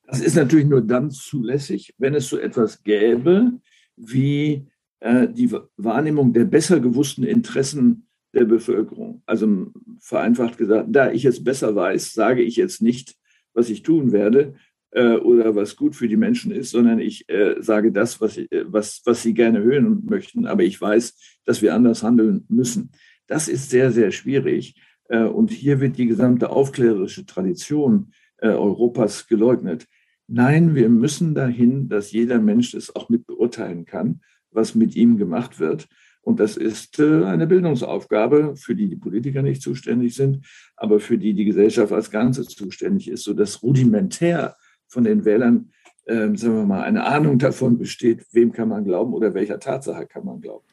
Das 0.06 0.20
ist 0.20 0.36
natürlich 0.36 0.68
nur 0.68 0.82
dann 0.82 1.10
zulässig, 1.10 1.96
wenn 1.98 2.14
es 2.14 2.30
so 2.30 2.38
etwas 2.38 2.84
gäbe 2.84 3.54
wie 3.96 4.68
äh, 5.00 5.28
die 5.28 5.52
Wahrnehmung 5.78 6.32
der 6.32 6.46
besser 6.46 6.80
gewussten 6.80 7.24
Interessen 7.24 8.08
der 8.36 8.46
Bevölkerung. 8.46 9.24
Also 9.26 9.74
vereinfacht 9.98 10.60
gesagt, 10.60 10.90
da 10.90 11.12
ich 11.12 11.26
es 11.26 11.44
besser 11.44 11.76
weiß, 11.76 12.14
sage 12.14 12.44
ich 12.44 12.56
jetzt 12.56 12.84
nicht, 12.84 13.18
was 13.54 13.70
ich 13.70 13.84
tun 13.84 14.12
werde 14.12 14.56
äh, 14.92 15.16
oder 15.16 15.56
was 15.56 15.76
gut 15.76 15.96
für 15.96 16.08
die 16.08 16.18
Menschen 16.18 16.52
ist, 16.52 16.72
sondern 16.72 17.00
ich 17.00 17.30
äh, 17.30 17.56
sage 17.60 17.92
das, 17.92 18.22
was, 18.22 18.38
äh, 18.38 18.66
was, 18.66 19.02
was 19.06 19.24
sie 19.24 19.34
gerne 19.34 19.62
hören 19.62 20.04
möchten. 20.06 20.46
Aber 20.46 20.64
ich 20.64 20.80
weiß, 20.80 21.18
dass 21.46 21.62
wir 21.62 21.74
anders 21.74 22.04
handeln 22.04 22.46
müssen. 22.50 22.92
Das 23.28 23.48
ist 23.48 23.70
sehr, 23.70 23.92
sehr 23.92 24.12
schwierig. 24.12 24.76
Äh, 25.10 25.24
und 25.24 25.52
hier 25.52 25.80
wird 25.80 25.98
die 25.98 26.08
gesamte 26.08 26.50
aufklärerische 26.50 27.26
Tradition 27.26 28.12
äh, 28.38 28.50
Europas 28.50 29.28
geleugnet. 29.28 29.88
Nein, 30.28 30.76
wir 30.76 30.90
müssen 30.90 31.36
dahin, 31.36 31.90
dass 31.90 32.12
jeder 32.12 32.40
Mensch 32.40 32.74
es 32.74 32.96
auch 32.96 33.10
mit 33.10 33.28
beurteilen 33.28 33.86
kann, 33.86 34.22
was 34.52 34.76
mit 34.76 34.96
ihm 34.96 35.18
gemacht 35.18 35.60
wird. 35.60 35.88
Und 36.22 36.40
das 36.40 36.56
ist 36.56 37.00
äh, 37.00 37.26
eine 37.26 37.48
Bildungsaufgabe, 37.48 38.56
für 38.56 38.76
die 38.76 38.88
die 38.88 38.96
Politiker 38.96 39.42
nicht 39.42 39.62
zuständig 39.62 40.16
sind, 40.16 40.46
aber 40.76 41.00
für 41.00 41.18
die 41.18 41.34
die 41.34 41.46
Gesellschaft 41.46 41.92
als 41.92 42.12
Ganzes 42.12 42.48
zuständig 42.48 43.10
ist, 43.10 43.24
sodass 43.24 43.64
rudimentär 43.64 44.56
von 44.88 45.04
den 45.04 45.26
Wählern, 45.26 45.72
äh, 46.06 46.36
sagen 46.36 46.56
wir 46.56 46.66
mal, 46.66 46.84
eine 46.84 47.06
Ahnung 47.06 47.40
davon 47.40 47.78
besteht, 47.78 48.26
wem 48.32 48.52
kann 48.52 48.70
man 48.70 48.84
glauben 48.84 49.14
oder 49.14 49.34
welcher 49.34 49.60
Tatsache 49.60 50.06
kann 50.06 50.26
man 50.26 50.42
glauben. 50.42 50.66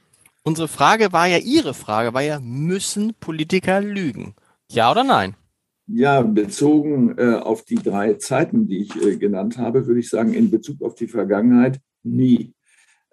Unsere 0.42 0.68
Frage 0.68 1.12
war 1.12 1.26
ja, 1.26 1.38
Ihre 1.38 1.74
Frage 1.74 2.14
war 2.14 2.22
ja, 2.22 2.40
müssen 2.40 3.14
Politiker 3.18 3.80
lügen? 3.80 4.34
Ja 4.70 4.90
oder 4.90 5.04
nein? 5.04 5.34
Ja, 5.86 6.20
bezogen 6.20 7.16
äh, 7.16 7.34
auf 7.36 7.64
die 7.64 7.76
drei 7.76 8.14
Zeiten, 8.14 8.66
die 8.66 8.80
ich 8.80 8.96
äh, 9.02 9.16
genannt 9.16 9.56
habe, 9.56 9.86
würde 9.86 10.00
ich 10.00 10.10
sagen, 10.10 10.34
in 10.34 10.50
Bezug 10.50 10.82
auf 10.82 10.94
die 10.94 11.08
Vergangenheit 11.08 11.80
nie. 12.02 12.52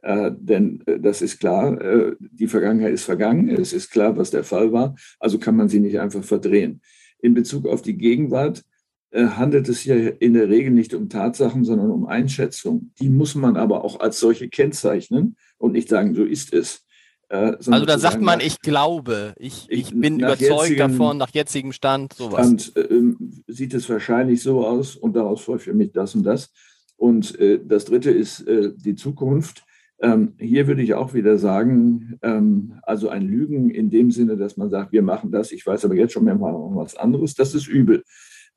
Äh, 0.05 0.33
denn 0.37 0.83
äh, 0.85 0.99
das 0.99 1.23
ist 1.23 1.39
klar, 1.39 1.81
äh, 1.81 2.15
die 2.19 2.45
Vergangenheit 2.47 2.93
ist 2.93 3.05
vergangen, 3.05 3.49
es 3.49 3.73
ist 3.73 3.89
klar, 3.89 4.15
was 4.15 4.29
der 4.29 4.43
Fall 4.43 4.71
war, 4.71 4.95
also 5.19 5.39
kann 5.39 5.55
man 5.55 5.67
sie 5.67 5.79
nicht 5.79 5.99
einfach 5.99 6.23
verdrehen. 6.23 6.81
In 7.17 7.33
Bezug 7.33 7.67
auf 7.67 7.81
die 7.81 7.97
Gegenwart 7.97 8.63
äh, 9.09 9.25
handelt 9.25 9.67
es 9.67 9.79
hier 9.79 10.21
in 10.21 10.35
der 10.35 10.47
Regel 10.47 10.69
nicht 10.69 10.93
um 10.93 11.09
Tatsachen, 11.09 11.65
sondern 11.65 11.89
um 11.89 12.05
Einschätzungen. 12.05 12.93
Die 12.99 13.09
muss 13.09 13.33
man 13.33 13.57
aber 13.57 13.83
auch 13.83 13.99
als 13.99 14.19
solche 14.19 14.47
kennzeichnen 14.47 15.37
und 15.57 15.71
nicht 15.71 15.89
sagen, 15.89 16.13
so 16.13 16.23
ist 16.23 16.53
es. 16.53 16.83
Äh, 17.29 17.55
also 17.57 17.85
da 17.85 17.97
sagt 17.97 18.21
man, 18.21 18.41
ich 18.41 18.61
glaube, 18.61 19.33
ich, 19.39 19.65
ich, 19.69 19.87
ich 19.87 19.99
bin 19.99 20.19
überzeugt 20.19 20.79
davon, 20.79 21.17
nach 21.17 21.31
jetzigem 21.33 21.71
Stand, 21.71 22.13
sowas. 22.13 22.45
Stand 22.45 22.77
äh, 22.77 23.15
sieht 23.47 23.73
es 23.73 23.89
wahrscheinlich 23.89 24.43
so 24.43 24.67
aus 24.67 24.95
und 24.95 25.15
daraus 25.15 25.41
folgt 25.41 25.63
für 25.63 25.73
mich 25.73 25.93
das 25.93 26.13
und 26.13 26.21
das. 26.21 26.51
Und 26.95 27.39
äh, 27.39 27.59
das 27.65 27.85
Dritte 27.85 28.11
ist 28.11 28.41
äh, 28.41 28.71
die 28.75 28.93
Zukunft. 28.93 29.64
Ähm, 30.01 30.33
hier 30.37 30.67
würde 30.67 30.81
ich 30.81 30.93
auch 30.93 31.13
wieder 31.13 31.37
sagen, 31.37 32.19
ähm, 32.21 32.79
also 32.83 33.09
ein 33.09 33.21
Lügen 33.21 33.69
in 33.69 33.89
dem 33.89 34.11
Sinne, 34.11 34.35
dass 34.35 34.57
man 34.57 34.69
sagt, 34.69 34.91
wir 34.91 35.01
machen 35.01 35.31
das, 35.31 35.51
ich 35.51 35.65
weiß 35.65 35.85
aber 35.85 35.95
jetzt 35.95 36.13
schon, 36.13 36.25
wir 36.25 36.35
machen 36.35 36.75
was 36.75 36.97
anderes, 36.97 37.33
das 37.33 37.55
ist 37.55 37.67
übel. 37.67 38.03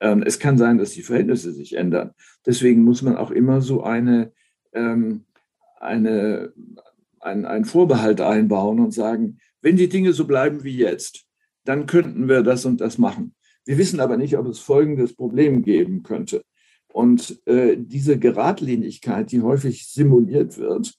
Ähm, 0.01 0.23
es 0.23 0.39
kann 0.39 0.57
sein, 0.57 0.77
dass 0.77 0.91
die 0.91 1.01
Verhältnisse 1.01 1.51
sich 1.51 1.75
ändern. 1.77 2.11
Deswegen 2.45 2.83
muss 2.83 3.01
man 3.01 3.15
auch 3.15 3.31
immer 3.31 3.61
so 3.61 3.83
eine, 3.83 4.33
ähm, 4.73 5.25
eine, 5.79 6.53
ein, 7.19 7.45
einen 7.45 7.65
Vorbehalt 7.65 8.21
einbauen 8.21 8.79
und 8.79 8.93
sagen, 8.93 9.39
wenn 9.61 9.77
die 9.77 9.89
Dinge 9.89 10.13
so 10.13 10.25
bleiben 10.25 10.63
wie 10.63 10.77
jetzt, 10.77 11.25
dann 11.65 11.85
könnten 11.85 12.27
wir 12.27 12.43
das 12.43 12.65
und 12.65 12.81
das 12.81 12.97
machen. 12.97 13.33
Wir 13.65 13.77
wissen 13.77 13.99
aber 13.99 14.17
nicht, 14.17 14.37
ob 14.37 14.47
es 14.47 14.59
folgendes 14.59 15.15
Problem 15.15 15.63
geben 15.63 16.03
könnte. 16.03 16.43
Und 16.91 17.39
äh, 17.45 17.77
diese 17.77 18.17
Geradlinigkeit, 18.17 19.31
die 19.31 19.41
häufig 19.41 19.87
simuliert 19.87 20.57
wird, 20.57 20.98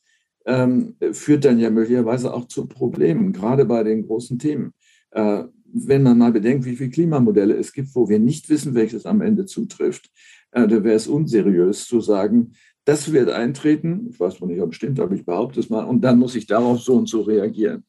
ähm, 0.50 0.97
führt 1.12 1.45
dann 1.45 1.61
ja 1.61 1.71
möglicherweise 1.71 2.35
auch 2.35 2.47
zu 2.47 2.66
Problemen, 2.66 3.33
gerade 3.33 3.64
bei 3.64 3.85
den 3.85 4.07
großen 4.07 4.38
Themen. 4.38 4.73
Äh, 5.12 5.45
wenn 5.73 6.02
man 6.02 6.19
mal 6.19 6.33
bedenkt, 6.33 6.64
wie 6.64 6.75
viele 6.75 6.90
Klimamodelle 6.90 7.54
es 7.54 7.73
gibt, 7.73 7.95
wo 7.95 8.09
wir 8.09 8.19
nicht 8.19 8.49
wissen, 8.49 8.75
welches 8.75 9.07
am 9.07 9.21
Ende 9.21 9.47
zutrifft, 9.47 10.11
äh, 10.50 10.66
da 10.66 10.83
wäre 10.83 10.97
es 10.97 11.07
unseriös 11.07 11.87
zu 11.87 12.00
sagen, 12.00 12.54
das 12.85 13.12
wird 13.12 13.30
eintreten. 13.30 14.09
Ich 14.11 14.19
weiß 14.19 14.40
noch 14.40 14.49
nicht, 14.49 14.61
ob 14.61 14.71
es 14.71 14.76
stimmt, 14.76 14.99
aber 14.99 15.14
ich 15.14 15.25
behaupte 15.25 15.61
es 15.61 15.71
mal. 15.71 15.85
Und 15.85 16.00
dann 16.00 16.19
muss 16.19 16.35
ich 16.35 16.47
darauf 16.47 16.80
so 16.80 16.95
und 16.95 17.09
so 17.09 17.21
reagieren. 17.21 17.85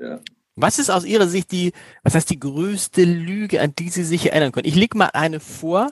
Ja. 0.00 0.20
Was 0.56 0.78
ist 0.78 0.88
aus 0.88 1.04
Ihrer 1.04 1.26
Sicht 1.26 1.52
die, 1.52 1.72
was 2.02 2.14
heißt 2.14 2.30
die 2.30 2.38
größte 2.38 3.04
Lüge, 3.04 3.60
an 3.60 3.74
die 3.78 3.90
Sie 3.90 4.04
sich 4.04 4.30
erinnern 4.30 4.52
können? 4.52 4.68
Ich 4.68 4.76
lege 4.76 4.96
mal 4.96 5.10
eine 5.12 5.40
vor, 5.40 5.90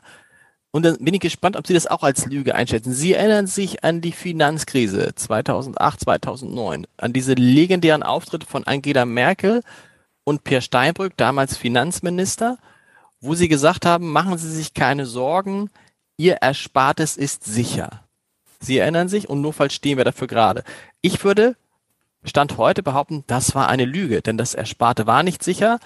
und 0.73 0.85
dann 0.85 0.97
bin 0.99 1.15
ich 1.15 1.21
gespannt, 1.21 1.57
ob 1.57 1.67
Sie 1.67 1.75
das 1.75 1.87
auch 1.87 2.03
als 2.03 2.27
Lüge 2.27 2.55
einschätzen. 2.55 2.93
Sie 2.93 3.13
erinnern 3.13 3.47
sich 3.47 3.85
an 3.85 4.01
die 4.01 4.13
Finanzkrise 4.13 5.15
2008, 5.15 6.01
2009, 6.01 6.87
an 6.97 7.13
diese 7.13 7.35
legendären 7.35 8.03
Auftritte 8.03 8.47
von 8.47 8.67
Angela 8.67 9.05
Merkel 9.05 9.63
und 10.25 10.45
Per 10.45 10.63
Steinbrück, 10.63 11.17
damals 11.17 11.57
Finanzminister, 11.57 12.59
wo 13.21 13.35
sie 13.35 13.49
gesagt 13.49 13.87
haben, 13.87 14.11
machen 14.11 14.39
Sie 14.39 14.51
sich 14.51 14.75
keine 14.75 15.07
Sorgen, 15.07 15.71
Ihr 16.17 16.37
Erspartes 16.37 17.17
ist 17.17 17.45
sicher. 17.45 18.05
Sie 18.61 18.79
erinnern 18.79 19.09
sich 19.09 19.29
und 19.29 19.41
notfalls 19.41 19.75
stehen 19.75 19.99
wir 19.99 20.05
dafür 20.05 20.27
gerade. 20.27 20.65
Ich 21.01 21.23
würde 21.25 21.57
Stand 22.25 22.57
heute 22.57 22.83
behaupten, 22.83 23.25
das 23.27 23.55
war 23.55 23.69
eine 23.69 23.85
Lüge, 23.85 24.23
denn 24.23 24.39
das 24.39 24.55
Ersparte 24.55 25.07
war 25.07 25.23
nicht 25.23 25.43
sicher. 25.43 25.81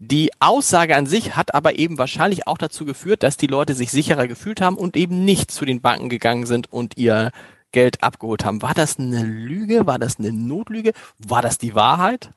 Die 0.00 0.30
Aussage 0.38 0.94
an 0.94 1.06
sich 1.06 1.34
hat 1.34 1.54
aber 1.54 1.76
eben 1.78 1.98
wahrscheinlich 1.98 2.46
auch 2.46 2.56
dazu 2.56 2.84
geführt, 2.84 3.24
dass 3.24 3.36
die 3.36 3.48
Leute 3.48 3.74
sich 3.74 3.90
sicherer 3.90 4.28
gefühlt 4.28 4.60
haben 4.60 4.76
und 4.76 4.96
eben 4.96 5.24
nicht 5.24 5.50
zu 5.50 5.64
den 5.64 5.80
Banken 5.80 6.08
gegangen 6.08 6.46
sind 6.46 6.72
und 6.72 6.96
ihr 6.96 7.32
Geld 7.72 8.00
abgeholt 8.00 8.44
haben. 8.44 8.62
War 8.62 8.74
das 8.74 9.00
eine 9.00 9.24
Lüge? 9.24 9.86
War 9.86 9.98
das 9.98 10.20
eine 10.20 10.32
Notlüge? 10.32 10.92
War 11.18 11.42
das 11.42 11.58
die 11.58 11.74
Wahrheit? 11.74 12.32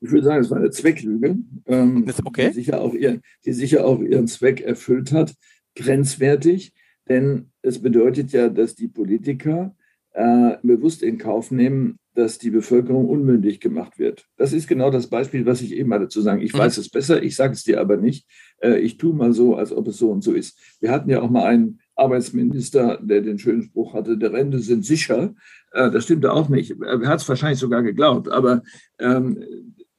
Ich 0.00 0.10
würde 0.10 0.24
sagen, 0.24 0.42
es 0.42 0.50
war 0.50 0.58
eine 0.58 0.70
Zwecklüge, 0.70 1.36
ähm, 1.66 2.12
okay. 2.24 2.48
die, 2.48 2.54
sicher 2.54 2.92
ihren, 2.92 3.22
die 3.44 3.52
sicher 3.52 3.86
auch 3.86 4.00
ihren 4.00 4.26
Zweck 4.26 4.60
erfüllt 4.62 5.12
hat. 5.12 5.32
Grenzwertig, 5.76 6.72
denn 7.08 7.50
es 7.62 7.80
bedeutet 7.80 8.32
ja, 8.32 8.48
dass 8.48 8.74
die 8.74 8.88
Politiker 8.88 9.74
äh, 10.14 10.56
bewusst 10.62 11.02
in 11.02 11.18
Kauf 11.18 11.50
nehmen, 11.50 11.98
dass 12.14 12.38
die 12.38 12.50
Bevölkerung 12.50 13.08
unmündig 13.08 13.60
gemacht 13.60 13.98
wird. 13.98 14.26
Das 14.36 14.52
ist 14.52 14.68
genau 14.68 14.90
das 14.90 15.08
Beispiel, 15.08 15.44
was 15.44 15.60
ich 15.60 15.72
eben 15.74 15.92
hatte 15.92 16.08
zu 16.08 16.20
sagen. 16.20 16.40
Ich 16.40 16.54
mhm. 16.54 16.58
weiß 16.58 16.78
es 16.78 16.88
besser, 16.88 17.22
ich 17.22 17.34
sage 17.34 17.52
es 17.54 17.64
dir 17.64 17.80
aber 17.80 17.96
nicht. 17.96 18.26
Äh, 18.62 18.78
ich 18.78 18.96
tue 18.96 19.12
mal 19.12 19.32
so, 19.32 19.56
als 19.56 19.72
ob 19.72 19.88
es 19.88 19.98
so 19.98 20.10
und 20.10 20.22
so 20.22 20.32
ist. 20.32 20.56
Wir 20.80 20.92
hatten 20.92 21.10
ja 21.10 21.20
auch 21.20 21.30
mal 21.30 21.44
einen 21.44 21.80
Arbeitsminister, 21.96 23.00
der 23.02 23.20
den 23.22 23.38
schönen 23.38 23.62
Spruch 23.62 23.94
hatte, 23.94 24.16
der 24.16 24.32
Rente 24.32 24.60
sind 24.60 24.84
sicher. 24.84 25.34
Äh, 25.72 25.90
das 25.90 26.04
stimmte 26.04 26.32
auch 26.32 26.48
nicht. 26.48 26.76
Er 26.80 27.08
hat 27.08 27.20
es 27.20 27.28
wahrscheinlich 27.28 27.58
sogar 27.58 27.82
geglaubt, 27.82 28.28
aber 28.28 28.62
ähm, 29.00 29.44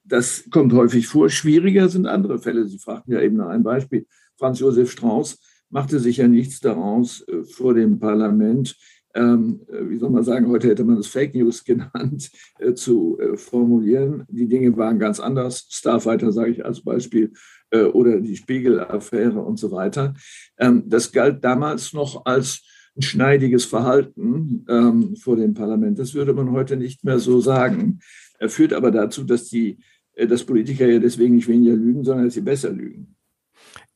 das 0.04 0.48
kommt 0.50 0.72
häufig 0.72 1.08
vor. 1.08 1.28
Schwieriger 1.28 1.90
sind 1.90 2.06
andere 2.06 2.38
Fälle. 2.38 2.66
Sie 2.66 2.78
fragten 2.78 3.12
ja 3.12 3.20
eben 3.20 3.36
nach 3.36 3.48
einem 3.48 3.64
Beispiel. 3.64 4.06
Franz 4.38 4.60
Josef 4.60 4.90
Strauß 4.90 5.38
machte 5.68 5.98
sich 5.98 6.18
ja 6.18 6.28
nichts 6.28 6.60
daraus, 6.60 7.26
äh, 7.28 7.44
vor 7.44 7.74
dem 7.74 7.98
Parlament 7.98 8.70
äh, 8.70 8.95
wie 9.20 9.96
soll 9.98 10.10
man 10.10 10.22
sagen, 10.22 10.48
heute 10.48 10.68
hätte 10.68 10.84
man 10.84 10.98
es 10.98 11.06
Fake 11.06 11.34
News 11.34 11.64
genannt, 11.64 12.30
äh, 12.58 12.74
zu 12.74 13.18
äh, 13.18 13.36
formulieren. 13.36 14.24
Die 14.28 14.48
Dinge 14.48 14.76
waren 14.76 14.98
ganz 14.98 15.20
anders. 15.20 15.66
Starfighter 15.70 16.32
sage 16.32 16.50
ich 16.50 16.64
als 16.64 16.82
Beispiel 16.82 17.32
äh, 17.70 17.82
oder 17.82 18.20
die 18.20 18.36
Spiegel-Affäre 18.36 19.40
und 19.40 19.58
so 19.58 19.70
weiter. 19.70 20.14
Ähm, 20.58 20.84
das 20.86 21.12
galt 21.12 21.44
damals 21.44 21.92
noch 21.92 22.24
als 22.26 22.62
ein 22.96 23.02
schneidiges 23.02 23.64
Verhalten 23.64 24.64
ähm, 24.68 25.16
vor 25.16 25.36
dem 25.36 25.54
Parlament. 25.54 25.98
Das 25.98 26.14
würde 26.14 26.32
man 26.32 26.50
heute 26.52 26.76
nicht 26.76 27.04
mehr 27.04 27.18
so 27.18 27.40
sagen. 27.40 28.00
Er 28.38 28.48
führt 28.48 28.72
aber 28.72 28.90
dazu, 28.90 29.24
dass 29.24 29.48
die 29.48 29.78
äh, 30.16 30.26
dass 30.26 30.44
Politiker 30.44 30.86
ja 30.86 30.98
deswegen 30.98 31.36
nicht 31.36 31.48
weniger 31.48 31.76
lügen, 31.76 32.02
sondern 32.02 32.24
dass 32.24 32.34
sie 32.34 32.40
besser 32.40 32.70
lügen. 32.70 33.14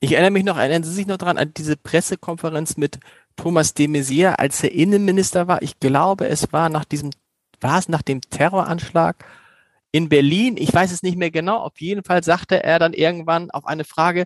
Ich 0.01 0.13
erinnere 0.13 0.31
mich 0.31 0.45
noch, 0.45 0.57
erinnern 0.57 0.83
Sie 0.83 0.93
sich 0.93 1.07
noch 1.07 1.19
dran 1.19 1.37
an 1.37 1.53
diese 1.55 1.77
Pressekonferenz 1.77 2.77
mit 2.77 3.01
Thomas 3.41 3.73
de 3.73 3.89
Maizière, 3.89 4.39
als 4.39 4.63
er 4.63 4.73
Innenminister 4.73 5.49
war. 5.49 5.63
Ich 5.63 5.81
glaube, 5.81 6.29
es 6.29 6.53
war 6.53 6.69
nach 6.69 6.85
diesem, 6.85 7.09
war 7.63 7.79
es 7.79 7.89
nach 7.89 8.03
dem 8.03 8.21
Terroranschlag 8.21 9.25
in 9.93 10.11
Berlin. 10.11 10.59
Ich 10.59 10.75
weiß 10.75 10.93
es 10.93 11.03
nicht 11.03 11.17
mehr 11.17 11.31
genau. 11.31 11.57
Auf 11.57 11.81
jeden 11.81 12.05
Fall 12.05 12.23
sagte 12.23 12.63
er 12.63 12.79
dann 12.79 12.93
irgendwann 12.93 13.51
auf 13.51 13.65
eine 13.65 13.85
Frage, 13.85 14.25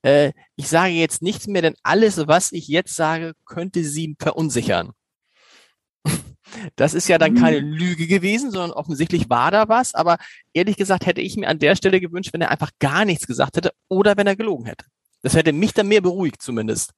äh, 0.00 0.32
ich 0.54 0.68
sage 0.68 0.94
jetzt 0.94 1.20
nichts 1.20 1.46
mehr, 1.46 1.60
denn 1.60 1.74
alles, 1.82 2.26
was 2.28 2.50
ich 2.50 2.66
jetzt 2.66 2.94
sage, 2.94 3.34
könnte 3.44 3.84
Sie 3.84 4.16
verunsichern. 4.18 4.92
Das 6.76 6.94
ist 6.94 7.08
ja 7.08 7.18
dann 7.18 7.34
keine 7.34 7.58
Lüge 7.58 8.06
gewesen, 8.06 8.52
sondern 8.52 8.70
offensichtlich 8.70 9.28
war 9.28 9.50
da 9.50 9.68
was. 9.68 9.94
Aber 9.94 10.16
ehrlich 10.54 10.76
gesagt 10.76 11.04
hätte 11.04 11.20
ich 11.20 11.36
mir 11.36 11.48
an 11.48 11.58
der 11.58 11.74
Stelle 11.74 12.00
gewünscht, 12.00 12.32
wenn 12.32 12.40
er 12.40 12.52
einfach 12.52 12.70
gar 12.78 13.04
nichts 13.04 13.26
gesagt 13.26 13.56
hätte 13.56 13.72
oder 13.88 14.16
wenn 14.16 14.28
er 14.28 14.36
gelogen 14.36 14.64
hätte. 14.64 14.86
Das 15.22 15.34
hätte 15.34 15.52
mich 15.52 15.74
dann 15.74 15.88
mehr 15.88 16.00
beruhigt 16.00 16.40
zumindest. 16.40 16.92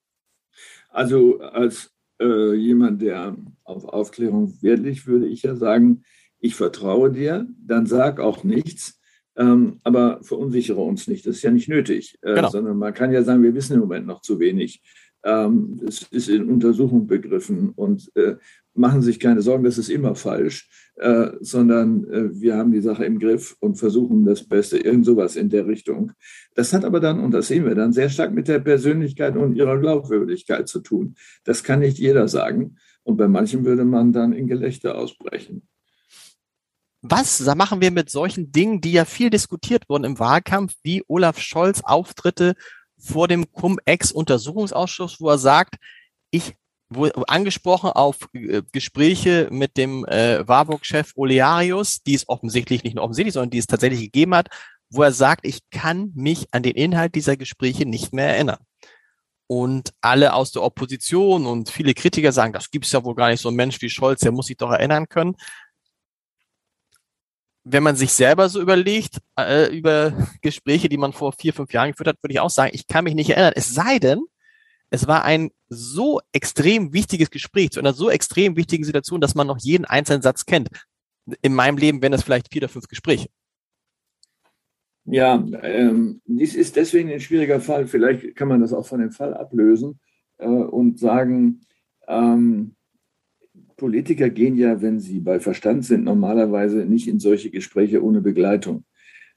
Also 0.89 1.41
als 1.41 1.91
äh, 2.21 2.55
jemand, 2.55 3.03
der 3.03 3.37
auf 3.65 3.85
Aufklärung 3.85 4.61
Wert 4.63 4.81
legt, 4.81 5.07
würde 5.07 5.27
ich 5.27 5.43
ja 5.43 5.55
sagen, 5.55 6.03
ich 6.41 6.55
vertraue 6.55 7.11
dir, 7.11 7.47
dann 7.59 7.87
sag 7.87 8.21
auch 8.21 8.45
nichts, 8.45 9.01
ähm, 9.37 9.81
aber 9.85 10.23
verunsichere 10.23 10.81
uns 10.81 11.07
nicht. 11.07 11.27
Das 11.27 11.37
ist 11.37 11.43
ja 11.43 11.51
nicht 11.51 11.69
nötig, 11.69 12.19
äh, 12.23 12.35
genau. 12.35 12.49
sondern 12.49 12.77
man 12.77 12.95
kann 12.95 13.13
ja 13.13 13.23
sagen, 13.23 13.43
wir 13.43 13.55
wissen 13.55 13.75
im 13.75 13.81
Moment 13.81 14.07
noch 14.07 14.21
zu 14.21 14.41
wenig. 14.41 14.83
Ähm, 15.25 15.81
es 15.87 16.03
ist 16.11 16.29
in 16.29 16.49
Untersuchung 16.49 17.07
begriffen 17.07 17.71
und 17.71 18.11
äh, 18.15 18.37
machen 18.79 19.03
sich 19.03 19.19
keine 19.19 19.43
Sorgen, 19.43 19.65
das 19.65 19.77
ist 19.77 19.91
immer 19.91 20.15
falsch, 20.15 20.69
äh, 20.97 21.31
sondern 21.41 22.05
äh, 22.11 22.41
wir 22.41 22.57
haben 22.57 22.73
die 22.73 22.81
Sache 22.81 23.05
im 23.05 23.19
Griff 23.19 23.57
und 23.61 23.77
versuchen 23.77 24.25
das 24.25 24.45
Beste, 24.45 24.79
irgend 24.79 25.05
sowas 25.05 25.37
in 25.37 25.51
der 25.51 25.67
Richtung. 25.67 26.13
Das 26.55 26.73
hat 26.73 26.85
aber 26.85 27.01
dann, 27.01 27.21
und 27.21 27.33
das 27.33 27.49
sehen 27.49 27.65
wir 27.65 27.75
dann, 27.75 27.93
sehr 27.93 28.09
stark 28.09 28.33
mit 28.33 28.49
der 28.49 28.61
Persönlichkeit 28.61 29.37
und 29.37 29.57
ihrer 29.57 29.79
Glaubwürdigkeit 29.79 30.69
zu 30.69 30.81
tun. 30.81 31.17
Das 31.45 31.65
kann 31.65 31.81
nicht 31.81 31.99
jeder 31.99 32.29
sagen. 32.29 32.77
Und 33.03 33.17
bei 33.17 33.29
manchen 33.29 33.65
würde 33.65 33.85
man 33.85 34.13
dann 34.13 34.33
in 34.33 34.47
Gelächter 34.47 34.97
ausbrechen. 34.97 35.63
was 37.01 37.41
machen 37.55 37.81
wir 37.81 37.91
mit 37.91 38.11
solchen 38.11 38.53
Dingen, 38.53 38.81
die 38.81 38.93
ja 38.93 39.05
viel 39.05 39.31
diskutiert 39.31 39.89
wurden 39.89 40.05
im 40.05 40.19
Wahlkampf, 40.19 40.75
wie 40.83 41.03
Olaf 41.09 41.39
Scholz 41.39 41.81
Auftritte 41.83 42.55
vor 42.99 43.29
dem 43.29 43.51
Cum-Ex-Untersuchungsausschuss, 43.53 45.21
wo 45.21 45.31
er 45.31 45.39
sagt, 45.39 45.77
ich 46.31 46.55
wurde 46.91 47.29
angesprochen 47.29 47.91
auf 47.91 48.17
äh, 48.33 48.63
Gespräche 48.73 49.49
mit 49.51 49.77
dem 49.77 50.05
äh, 50.07 50.47
Warburg-Chef 50.47 51.13
Olearius, 51.17 52.03
die 52.03 52.15
es 52.15 52.29
offensichtlich 52.29 52.83
nicht 52.85 52.97
nur 52.97 53.05
offensichtlich, 53.05 53.35
sondern 53.35 53.51
die 53.51 53.59
es 53.59 53.67
tatsächlich 53.67 54.01
gegeben 54.01 54.35
hat, 54.35 54.49
wo 54.91 55.03
er 55.03 55.13
sagt, 55.13 55.47
ich 55.47 55.61
kann 55.71 56.13
mich 56.15 56.47
an 56.53 56.63
den 56.63 56.73
Inhalt 56.73 57.15
dieser 57.15 57.37
Gespräche 57.37 57.85
nicht 57.87 58.13
mehr 58.13 58.29
erinnern. 58.29 58.59
Und 59.47 59.93
alle 60.03 60.35
aus 60.35 60.53
der 60.53 60.63
Opposition 60.63 61.47
und 61.47 61.71
viele 61.71 61.95
Kritiker 61.95 62.33
sagen, 62.33 62.53
das 62.53 62.71
gibt's 62.71 62.93
ja 62.93 63.05
wohl 63.05 63.15
gar 63.15 63.31
nicht, 63.31 63.41
so 63.41 63.49
ein 63.49 63.55
Mensch 63.55 63.81
wie 63.81 63.89
Scholz, 63.89 64.21
der 64.21 64.33
muss 64.33 64.47
sich 64.47 64.57
doch 64.57 64.71
erinnern 64.71 65.09
können. 65.09 65.37
Wenn 67.71 67.83
man 67.83 67.97
sich 67.97 68.13
selber 68.13 68.49
so 68.49 68.61
überlegt, 68.61 69.19
äh, 69.39 69.77
über 69.77 70.13
Gespräche, 70.41 70.89
die 70.89 70.97
man 70.97 71.13
vor 71.13 71.33
vier, 71.33 71.53
fünf 71.53 71.73
Jahren 71.73 71.91
geführt 71.91 72.09
hat, 72.09 72.23
würde 72.23 72.33
ich 72.33 72.41
auch 72.41 72.51
sagen, 72.51 72.71
ich 72.73 72.87
kann 72.87 73.05
mich 73.05 73.15
nicht 73.15 73.31
erinnern. 73.31 73.53
Es 73.57 73.75
sei 73.75 73.99
denn, 73.99 74.21
es 74.91 75.07
war 75.07 75.25
ein 75.25 75.51
so 75.69 76.21
extrem 76.33 76.95
wichtiges 76.95 77.31
Gespräch 77.31 77.71
zu 77.71 77.81
einer 77.81 77.93
so 77.93 78.09
extrem 78.09 78.57
wichtigen 78.57 78.85
Situation, 78.85 79.21
dass 79.21 79.35
man 79.35 79.47
noch 79.47 79.59
jeden 79.59 79.85
einzelnen 79.85 80.23
Satz 80.23 80.47
kennt. 80.47 80.71
In 81.43 81.55
meinem 81.55 81.77
Leben 81.77 82.01
wären 82.01 82.13
das 82.13 82.23
vielleicht 82.23 82.51
vier 82.51 82.63
oder 82.63 82.71
fünf 82.71 82.89
Gespräche. 82.89 83.29
Ja, 85.05 85.43
ähm, 85.63 86.21
dies 86.27 86.55
ist 86.55 86.77
deswegen 86.77 87.11
ein 87.11 87.21
schwieriger 87.21 87.61
Fall. 87.61 87.87
Vielleicht 87.87 88.35
kann 88.35 88.49
man 88.49 88.61
das 88.61 88.73
auch 88.73 88.87
von 88.87 89.01
dem 89.01 89.11
Fall 89.11 89.35
ablösen 89.35 90.01
äh, 90.39 90.47
und 90.47 90.99
sagen, 90.99 91.61
ähm, 92.07 92.77
Politiker 93.79 94.29
gehen 94.29 94.57
ja, 94.57 94.83
wenn 94.83 95.01
sie 95.01 95.21
bei 95.21 95.41
Verstand 95.41 95.85
sind, 95.85 96.05
normalerweise 96.05 96.85
nicht 96.85 97.09
in 97.09 97.21
solche 97.21 97.51
Gespräche 97.51 98.05
ohne 98.05 98.21
Begleitung. 98.21 98.85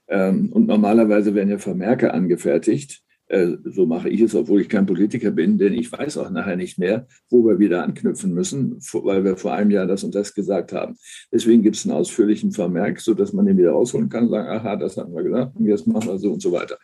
Ähm, 0.08 0.52
und 0.52 0.66
normalerweise 0.66 1.34
werden 1.34 1.48
ja 1.48 1.58
Vermerke 1.58 2.12
angefertigt, 2.12 3.02
äh, 3.28 3.56
so 3.64 3.86
mache 3.86 4.10
ich 4.10 4.20
es, 4.20 4.34
obwohl 4.34 4.60
ich 4.60 4.68
kein 4.68 4.84
Politiker 4.84 5.30
bin, 5.30 5.56
denn 5.56 5.72
ich 5.72 5.90
weiß 5.90 6.18
auch 6.18 6.28
nachher 6.30 6.56
nicht 6.56 6.76
mehr, 6.76 7.06
wo 7.30 7.46
wir 7.46 7.58
wieder 7.58 7.82
anknüpfen 7.82 8.34
müssen, 8.34 8.78
weil 8.92 9.24
wir 9.24 9.36
vor 9.36 9.54
einem 9.54 9.70
Jahr 9.70 9.86
das 9.86 10.04
und 10.04 10.14
das 10.14 10.34
gesagt 10.34 10.72
haben. 10.72 10.96
Deswegen 11.32 11.62
gibt 11.62 11.76
es 11.76 11.86
einen 11.86 11.94
ausführlichen 11.94 12.50
Vermerk, 12.50 13.00
sodass 13.00 13.32
man 13.32 13.46
den 13.46 13.56
wieder 13.56 13.70
rausholen 13.70 14.08
kann 14.08 14.24
und 14.24 14.30
sagen, 14.30 14.48
aha, 14.48 14.76
das 14.76 14.96
haben 14.96 15.14
wir 15.14 15.22
gesagt 15.22 15.56
und 15.56 15.66
jetzt 15.66 15.86
machen 15.86 16.08
wir 16.08 16.18
so 16.18 16.32
und 16.32 16.42
so 16.42 16.52
weiter. 16.52 16.76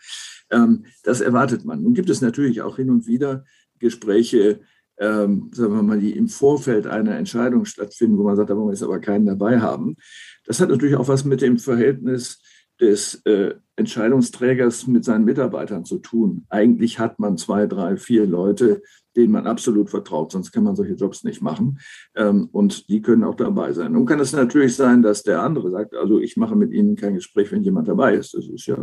Ähm, 0.51 0.85
das 1.03 1.21
erwartet 1.21 1.65
man. 1.65 1.83
Nun 1.83 1.93
gibt 1.93 2.09
es 2.09 2.21
natürlich 2.23 2.63
auch 2.63 2.77
hin 2.77 2.89
und 2.89 3.07
wieder 3.07 3.45
Gespräche, 3.79 4.61
ähm, 5.01 5.51
sagen 5.53 5.75
wir 5.75 5.83
mal, 5.83 6.01
die 6.01 6.17
im 6.17 6.29
Vorfeld 6.29 6.87
einer 6.87 7.17
Entscheidung 7.17 7.65
stattfinden, 7.65 8.19
wo 8.19 8.25
man 8.25 8.37
sagt, 8.37 8.51
da 8.51 8.57
wollen 8.57 8.69
wir 8.69 8.73
jetzt 8.73 8.83
aber 8.83 9.01
keinen 9.01 9.27
dabei 9.27 9.61
haben. 9.61 9.97
Das 10.45 10.61
hat 10.61 10.69
natürlich 10.69 10.97
auch 10.97 11.09
was 11.09 11.25
mit 11.25 11.41
dem 11.41 11.59
Verhältnis 11.59 12.41
des 12.81 13.23
äh, 13.25 13.55
Entscheidungsträgers 13.77 14.87
mit 14.87 15.05
seinen 15.05 15.25
Mitarbeitern 15.25 15.85
zu 15.85 15.99
tun. 15.99 16.47
Eigentlich 16.49 16.99
hat 16.99 17.19
man 17.19 17.37
zwei, 17.37 17.67
drei, 17.67 17.97
vier 17.97 18.27
Leute, 18.27 18.83
denen 19.17 19.33
man 19.33 19.47
absolut 19.49 19.91
vertraut, 19.91 20.31
sonst 20.31 20.53
kann 20.53 20.63
man 20.63 20.77
solche 20.77 20.95
Jobs 20.95 21.25
nicht 21.25 21.43
machen. 21.43 21.81
Ähm, 22.15 22.49
und 22.53 22.89
die 22.89 23.03
können 23.03 23.25
auch 23.25 23.35
dabei 23.35 23.73
sein. 23.73 23.93
Nun 23.93 24.07
kann 24.07 24.21
es 24.21 24.33
natürlich 24.33 24.77
sein, 24.77 25.03
dass 25.03 25.25
der 25.25 25.43
andere 25.43 25.71
sagt, 25.71 25.95
also 25.97 26.21
ich 26.21 26.37
mache 26.37 26.55
mit 26.55 26.73
Ihnen 26.73 26.95
kein 26.95 27.15
Gespräch, 27.15 27.51
wenn 27.51 27.65
jemand 27.65 27.89
dabei 27.89 28.15
ist. 28.15 28.35
Das 28.35 28.47
ist 28.47 28.67
ja 28.67 28.77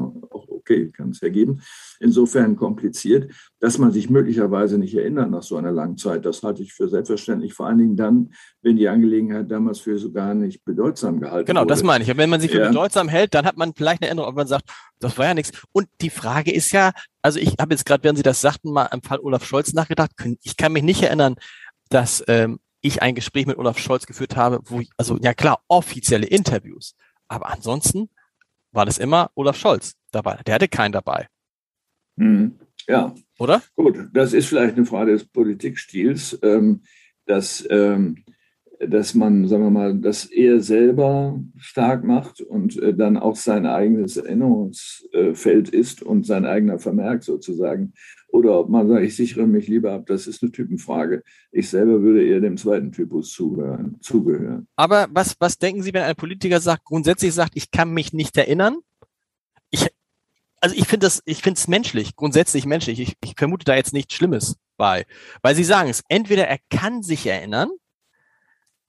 okay, 0.65 0.91
kann 0.91 1.11
es 1.11 1.21
ja 1.21 1.29
geben. 1.29 1.61
Insofern 1.99 2.55
kompliziert, 2.55 3.31
dass 3.59 3.77
man 3.77 3.91
sich 3.91 4.09
möglicherweise 4.09 4.77
nicht 4.77 4.95
erinnert 4.95 5.29
nach 5.29 5.43
so 5.43 5.57
einer 5.57 5.71
langen 5.71 5.97
Zeit. 5.97 6.25
Das 6.25 6.43
halte 6.43 6.63
ich 6.63 6.73
für 6.73 6.89
selbstverständlich, 6.89 7.53
vor 7.53 7.67
allen 7.67 7.77
Dingen 7.77 7.95
dann, 7.95 8.33
wenn 8.61 8.75
die 8.75 8.87
Angelegenheit 8.87 9.49
damals 9.49 9.79
für 9.79 9.97
so 9.97 10.11
gar 10.11 10.33
nicht 10.33 10.65
bedeutsam 10.65 11.19
gehalten 11.19 11.45
genau, 11.45 11.61
wurde. 11.61 11.67
Genau, 11.67 11.75
das 11.75 11.83
meine 11.83 12.03
ich. 12.03 12.17
Wenn 12.17 12.29
man 12.29 12.41
sich 12.41 12.51
für 12.51 12.59
ja. 12.59 12.67
bedeutsam 12.67 13.07
hält, 13.07 13.33
dann 13.33 13.45
hat 13.45 13.57
man 13.57 13.73
vielleicht 13.73 14.01
eine 14.01 14.07
Erinnerung, 14.07 14.29
ob 14.29 14.35
man 14.35 14.47
sagt, 14.47 14.65
das 14.99 15.17
war 15.17 15.25
ja 15.25 15.33
nichts. 15.33 15.51
Und 15.71 15.87
die 16.01 16.09
Frage 16.09 16.51
ist 16.51 16.71
ja, 16.71 16.91
also 17.21 17.39
ich 17.39 17.55
habe 17.59 17.73
jetzt 17.73 17.85
gerade, 17.85 18.03
während 18.03 18.17
Sie 18.17 18.23
das 18.23 18.41
sagten, 18.41 18.71
mal 18.71 18.87
am 18.91 19.01
Fall 19.01 19.19
Olaf 19.19 19.45
Scholz 19.45 19.73
nachgedacht. 19.73 20.11
Ich 20.43 20.57
kann 20.57 20.73
mich 20.73 20.83
nicht 20.83 21.03
erinnern, 21.03 21.35
dass 21.89 22.23
ähm, 22.27 22.59
ich 22.81 23.01
ein 23.01 23.15
Gespräch 23.15 23.45
mit 23.45 23.57
Olaf 23.57 23.77
Scholz 23.77 24.05
geführt 24.05 24.35
habe, 24.35 24.59
wo 24.65 24.79
ich, 24.79 24.89
also 24.97 25.17
ja 25.21 25.33
klar, 25.33 25.61
offizielle 25.67 26.25
Interviews. 26.25 26.95
Aber 27.27 27.49
ansonsten 27.51 28.09
war 28.71 28.85
das 28.85 28.97
immer 28.97 29.31
Olaf 29.35 29.57
Scholz 29.57 29.95
dabei. 30.15 30.39
Der 30.45 30.55
hatte 30.55 30.67
keinen 30.67 30.91
dabei. 30.91 31.27
Hm, 32.17 32.59
ja. 32.87 33.13
Oder? 33.37 33.61
Gut, 33.75 33.97
das 34.13 34.33
ist 34.33 34.47
vielleicht 34.47 34.77
eine 34.77 34.85
Frage 34.85 35.11
des 35.11 35.25
Politikstils, 35.25 36.39
ähm, 36.41 36.81
dass 37.25 37.67
ähm, 37.69 38.23
dass 38.79 39.13
man, 39.13 39.47
sagen 39.47 39.63
wir 39.63 39.69
mal, 39.69 39.97
das 39.97 40.25
er 40.25 40.61
selber 40.61 41.39
stark 41.57 42.03
macht 42.03 42.41
und 42.41 42.77
äh, 42.81 42.93
dann 42.93 43.17
auch 43.17 43.35
sein 43.35 43.65
eigenes 43.65 44.17
Erinnerungsfeld 44.17 45.69
ist 45.69 46.01
und 46.01 46.25
sein 46.25 46.45
eigener 46.45 46.79
Vermerk 46.79 47.23
sozusagen. 47.23 47.93
Oder 48.29 48.59
ob 48.59 48.69
man 48.69 48.87
sagt, 48.87 49.03
ich 49.03 49.15
sichere 49.15 49.47
mich 49.47 49.67
lieber 49.67 49.93
ab, 49.93 50.07
das 50.07 50.27
ist 50.27 50.43
eine 50.43 50.51
Typenfrage. 50.51 51.23
Ich 51.51 51.69
selber 51.69 52.01
würde 52.01 52.25
eher 52.25 52.41
dem 52.41 52.57
zweiten 52.57 52.91
Typus 52.91 53.31
zugehören. 53.31 53.97
zugehören. 54.01 54.67
Aber 54.75 55.07
was, 55.11 55.35
was 55.39 55.57
denken 55.57 55.83
Sie, 55.83 55.93
wenn 55.93 56.03
ein 56.03 56.15
Politiker 56.15 56.59
sagt, 56.59 56.83
grundsätzlich 56.83 57.33
sagt, 57.33 57.53
ich 57.55 57.71
kann 57.71 57.93
mich 57.93 58.13
nicht 58.13 58.37
erinnern? 58.37 58.77
Ich, 59.69 59.87
also 60.65 60.75
ich 60.77 60.87
finde 60.87 61.05
das, 61.05 61.21
ich 61.25 61.43
finde 61.43 61.59
es 61.59 61.67
menschlich, 61.67 62.15
grundsätzlich 62.15 62.65
menschlich. 62.65 62.99
Ich, 62.99 63.13
ich 63.23 63.35
vermute 63.37 63.65
da 63.65 63.75
jetzt 63.75 63.93
nichts 63.93 64.15
Schlimmes 64.15 64.55
bei. 64.77 65.05
Weil 65.43 65.53
Sie 65.53 65.63
sagen 65.63 65.91
es, 65.91 66.01
entweder 66.07 66.47
er 66.47 66.57
kann 66.71 67.03
sich 67.03 67.27
erinnern, 67.27 67.69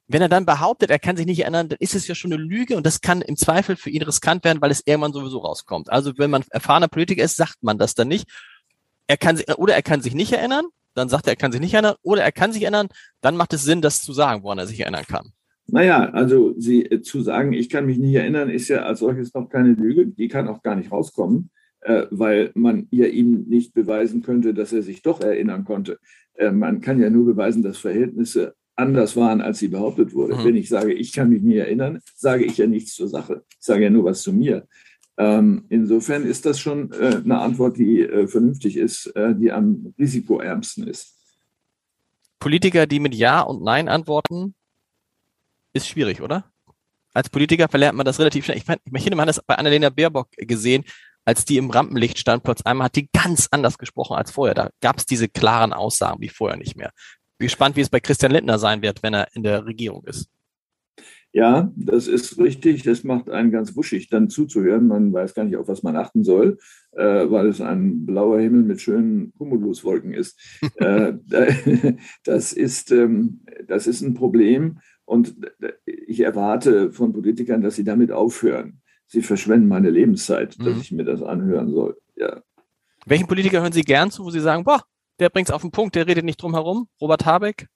wenn 0.09 0.23
er 0.23 0.31
dann 0.31 0.47
behauptet, 0.47 0.89
er 0.89 0.99
kann 0.99 1.19
sich 1.19 1.27
nicht 1.27 1.41
erinnern, 1.41 1.69
dann 1.69 1.77
ist 1.79 1.95
es 1.95 2.09
ja 2.09 2.15
schon 2.15 2.33
eine 2.33 2.43
Lüge 2.43 2.79
und 2.79 2.87
das 2.87 3.03
kann 3.03 3.21
im 3.21 3.37
Zweifel 3.37 3.77
für 3.77 3.91
ihn 3.91 4.01
riskant 4.01 4.43
werden, 4.43 4.63
weil 4.63 4.71
es 4.71 4.85
irgendwann 4.87 5.13
sowieso 5.13 5.41
rauskommt. 5.41 5.93
Also 5.93 6.17
wenn 6.17 6.31
man 6.31 6.45
erfahrener 6.49 6.89
Politiker 6.89 7.23
ist, 7.23 7.37
sagt 7.37 7.59
man 7.61 7.77
das 7.77 7.95
dann 7.95 8.09
nicht. 8.09 8.27
Er 9.07 9.19
kann 9.19 9.37
sich, 9.37 9.47
oder 9.59 9.75
er 9.75 9.83
kann 9.83 10.01
sich 10.01 10.15
nicht 10.15 10.33
erinnern, 10.33 10.65
dann 10.95 11.11
sagt 11.11 11.27
er, 11.27 11.35
er 11.35 11.37
kann 11.37 11.53
sich 11.53 11.61
nicht 11.61 11.75
erinnern, 11.75 11.97
oder 12.01 12.23
er 12.23 12.33
kann 12.33 12.55
sich 12.55 12.63
erinnern, 12.63 12.89
dann 13.21 13.37
macht 13.37 13.53
es 13.53 13.65
Sinn, 13.65 13.83
das 13.83 14.01
zu 14.01 14.15
sagen, 14.15 14.43
woran 14.43 14.57
er 14.57 14.67
sich 14.67 14.81
erinnern 14.81 15.05
kann. 15.07 15.35
Naja, 15.67 16.09
also 16.09 16.55
sie 16.57 16.87
äh, 16.87 17.03
zu 17.03 17.21
sagen, 17.21 17.53
ich 17.53 17.69
kann 17.69 17.85
mich 17.85 17.99
nicht 17.99 18.15
erinnern, 18.15 18.49
ist 18.49 18.69
ja 18.69 18.85
als 18.85 19.01
solches 19.01 19.35
noch 19.35 19.51
keine 19.51 19.73
Lüge, 19.73 20.07
die 20.07 20.29
kann 20.29 20.49
auch 20.49 20.63
gar 20.63 20.75
nicht 20.75 20.91
rauskommen, 20.91 21.51
weil 22.11 22.51
man 22.55 22.89
ja 22.91 23.07
ihm 23.07 23.45
nicht 23.49 23.75
beweisen 23.75 24.23
könnte, 24.23 24.55
dass 24.55 24.73
er 24.73 24.83
sich 24.83 25.03
doch 25.03 25.21
erinnern 25.21 25.65
konnte. 25.65 25.99
Äh, 26.35 26.53
man 26.53 26.81
kann 26.81 27.01
ja 27.01 27.11
nur 27.11 27.25
beweisen, 27.27 27.63
dass 27.63 27.79
Verhältnisse 27.79 28.55
anders 28.75 29.17
waren, 29.17 29.41
als 29.41 29.59
sie 29.59 29.69
behauptet 29.69 30.13
wurde. 30.15 30.37
Mhm. 30.37 30.45
Wenn 30.45 30.57
ich 30.57 30.69
sage, 30.69 30.93
ich 30.93 31.13
kann 31.13 31.31
mich 31.31 31.43
nie 31.43 31.57
erinnern, 31.57 32.01
sage 32.15 32.45
ich 32.45 32.59
ja 32.59 32.67
nichts 32.67 32.95
zur 32.95 33.09
Sache. 33.09 33.43
Ich 33.49 33.65
sage 33.65 33.85
ja 33.85 33.91
nur 33.91 34.05
was 34.05 34.23
zu 34.23 34.33
mir. 34.33 34.67
Ähm, 35.19 35.65
insofern 35.71 36.27
ist 36.27 36.45
das 36.45 36.61
schon 36.61 36.93
äh, 36.93 37.21
eine 37.25 37.39
Antwort, 37.39 37.79
die 37.79 38.03
äh, 38.03 38.27
vernünftig 38.29 38.77
ist, 38.77 39.07
äh, 39.17 39.35
die 39.35 39.51
am 39.51 39.95
risikoärmsten 39.99 40.87
ist. 40.87 41.15
Politiker, 42.39 42.87
die 42.87 43.01
mit 43.01 43.15
Ja 43.15 43.41
und 43.41 43.63
Nein 43.63 43.89
antworten, 43.89 44.55
ist 45.73 45.89
schwierig, 45.89 46.21
oder? 46.21 46.45
Als 47.15 47.31
Politiker 47.31 47.67
verlernt 47.69 47.97
man 47.97 48.05
das 48.05 48.19
relativ 48.19 48.45
schnell. 48.45 48.59
Ich, 48.59 48.67
mein, 48.67 48.77
ich 48.85 49.03
finde, 49.03 49.17
man 49.17 49.27
hat 49.27 49.37
das 49.37 49.43
bei 49.43 49.55
Annalena 49.55 49.89
Baerbock 49.89 50.29
gesehen, 50.37 50.85
als 51.27 51.45
die 51.45 51.59
im 51.59 51.71
Rampenlicht 51.71 52.19
stand, 52.19 52.43
plötzlich 52.43 52.67
einmal 52.67 52.87
hat 52.87 52.97
die 52.97 53.09
ganz 53.13 53.49
anders 53.51 53.77
gesprochen 53.77 54.17
als 54.17 54.31
vorher. 54.31 54.55
Da 54.55 54.71
gab 54.81 54.99
es 54.99 55.07
diese 55.07 55.29
klaren 55.29 55.73
Aussagen 55.73 56.21
wie 56.21 56.29
vorher 56.29 56.57
nicht 56.57 56.77
mehr 56.77 56.93
gespannt, 57.39 57.77
wie 57.77 57.83
es 57.83 57.91
bei 57.91 58.01
Christian 58.01 58.33
Lindner 58.33 58.59
sein 58.59 58.83
wird, 58.83 59.03
wenn 59.03 59.15
er 59.15 59.29
in 59.35 59.43
der 59.43 59.67
Regierung 59.67 60.05
ist. 60.07 60.31
Ja, 61.33 61.71
das 61.77 62.09
ist 62.09 62.39
richtig. 62.39 62.83
Das 62.85 63.05
macht 63.05 63.29
einen 63.29 63.51
ganz 63.51 63.77
wuschig, 63.77 64.09
dann 64.09 64.31
zuzuhören. 64.31 64.87
Man 64.87 65.13
weiß 65.13 65.35
gar 65.35 65.45
nicht, 65.45 65.57
auf 65.57 65.69
was 65.69 65.83
man 65.83 65.95
achten 65.95 66.25
soll, 66.25 66.57
äh, 66.93 67.31
weil 67.31 67.49
es 67.49 67.61
ein 67.61 68.07
blauer 68.07 68.41
Himmel 68.41 68.63
mit 68.63 68.81
schönen 68.81 69.35
Cumuluswolken 69.37 70.15
ist. 70.15 70.41
äh, 70.77 71.13
das, 72.25 72.55
ist 72.55 72.91
ähm, 72.91 73.45
das 73.67 73.87
ist 73.87 74.01
ein 74.01 74.15
Problem. 74.15 74.79
Und 75.05 75.37
ich 75.85 76.21
erwarte 76.21 76.91
von 76.93 77.13
Politikern, 77.13 77.61
dass 77.61 77.77
sie 77.77 77.85
damit 77.85 78.13
aufhören. 78.13 78.81
Sie 79.07 79.23
verschwenden 79.23 79.69
meine 79.69 79.91
Lebenszeit, 79.91 80.59
dass 80.59 80.75
mhm. 80.75 80.81
ich 80.81 80.93
mir 80.93 81.05
das 81.05 81.23
anhören 81.23 81.71
soll. 81.71 81.97
Ja. 82.17 82.43
Welchen 83.07 83.29
Politiker 83.29 83.61
hören 83.61 83.73
Sie 83.73 83.83
gern 83.83 84.11
zu, 84.11 84.25
wo 84.25 84.31
Sie 84.31 84.41
sagen, 84.41 84.65
boah, 84.65 84.83
der 85.21 85.31
bringt 85.31 85.49
es 85.49 85.55
auf 85.55 85.63
den 85.63 85.71
Punkt, 85.71 85.95
der 85.95 86.07
redet 86.07 86.25
nicht 86.25 86.43
drum 86.43 86.55
herum. 86.55 86.89
Robert 87.01 87.25
Habeck? 87.25 87.69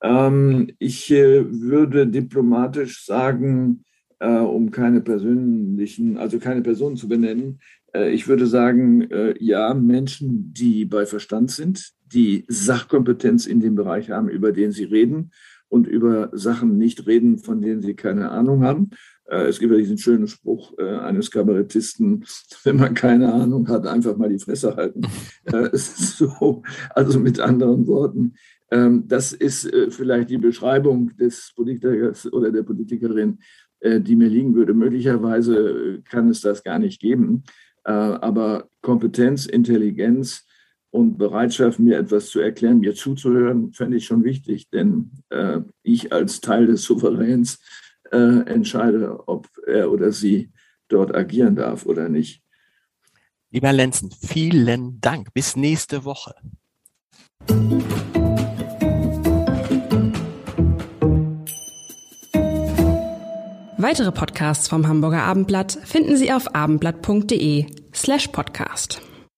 Ähm, 0.00 0.70
ich 0.78 1.10
äh, 1.10 1.44
würde 1.48 2.06
diplomatisch 2.06 3.04
sagen, 3.04 3.84
äh, 4.20 4.28
um 4.28 4.70
keine 4.70 5.00
persönlichen, 5.00 6.16
also 6.16 6.38
keine 6.38 6.62
Personen 6.62 6.96
zu 6.96 7.08
benennen, 7.08 7.60
äh, 7.94 8.10
ich 8.10 8.28
würde 8.28 8.46
sagen, 8.46 9.10
äh, 9.10 9.34
ja, 9.38 9.74
Menschen, 9.74 10.52
die 10.52 10.84
bei 10.84 11.06
Verstand 11.06 11.50
sind, 11.50 11.92
die 12.06 12.44
Sachkompetenz 12.48 13.46
in 13.46 13.60
dem 13.60 13.74
Bereich 13.74 14.10
haben, 14.10 14.28
über 14.28 14.52
den 14.52 14.72
sie 14.72 14.84
reden 14.84 15.32
und 15.68 15.86
über 15.86 16.30
Sachen 16.32 16.78
nicht 16.78 17.06
reden, 17.06 17.38
von 17.38 17.60
denen 17.60 17.80
sie 17.80 17.94
keine 17.94 18.30
Ahnung 18.30 18.62
haben 18.62 18.90
es 19.36 19.58
gibt 19.58 19.72
ja 19.72 19.78
diesen 19.78 19.98
schönen 19.98 20.28
Spruch 20.28 20.72
äh, 20.78 20.96
eines 20.98 21.30
Kabarettisten, 21.30 22.24
wenn 22.64 22.76
man 22.76 22.94
keine 22.94 23.32
Ahnung 23.32 23.68
hat, 23.68 23.86
einfach 23.86 24.16
mal 24.16 24.28
die 24.28 24.38
Fresse 24.38 24.76
halten. 24.76 25.02
Äh, 25.44 25.70
so, 25.76 26.62
also 26.90 27.18
mit 27.18 27.40
anderen 27.40 27.86
Worten, 27.88 28.34
ähm, 28.70 29.04
das 29.08 29.32
ist 29.32 29.68
vielleicht 29.90 30.30
die 30.30 30.38
Beschreibung 30.38 31.16
des 31.16 31.52
Politikers 31.56 32.32
oder 32.32 32.52
der 32.52 32.62
Politikerin, 32.62 33.38
äh, 33.82 34.00
die 34.00 34.14
mir 34.14 34.28
liegen 34.28 34.54
würde. 34.54 34.74
Möglicherweise 34.74 36.02
kann 36.08 36.28
es 36.28 36.40
das 36.40 36.62
gar 36.62 36.78
nicht 36.78 37.00
geben. 37.00 37.42
Äh, 37.84 37.90
aber 37.90 38.68
Kompetenz, 38.80 39.46
Intelligenz 39.46 40.46
und 40.90 41.18
Bereitschaft, 41.18 41.80
mir 41.80 41.98
etwas 41.98 42.28
zu 42.28 42.38
erklären, 42.38 42.78
mir 42.78 42.94
zuzuhören, 42.94 43.72
fände 43.72 43.96
ich 43.96 44.06
schon 44.06 44.22
wichtig. 44.22 44.70
Denn 44.70 45.10
äh, 45.30 45.60
ich 45.82 46.12
als 46.12 46.40
Teil 46.40 46.66
des 46.66 46.84
Souveräns 46.84 47.58
entscheide, 48.18 49.28
ob 49.28 49.48
er 49.66 49.90
oder 49.90 50.12
sie 50.12 50.52
dort 50.88 51.14
agieren 51.14 51.56
darf 51.56 51.86
oder 51.86 52.08
nicht. 52.08 52.42
Lieber 53.50 53.72
Lenzen, 53.72 54.10
vielen 54.10 55.00
Dank. 55.00 55.34
Bis 55.34 55.56
nächste 55.56 56.04
Woche. 56.04 56.34
Weitere 63.76 64.12
Podcasts 64.12 64.68
vom 64.68 64.86
Hamburger 64.86 65.24
Abendblatt 65.24 65.76
finden 65.84 66.16
Sie 66.16 66.32
auf 66.32 66.54
abendblatt.de 66.54 67.66
slash 67.92 68.28
podcast. 68.28 69.02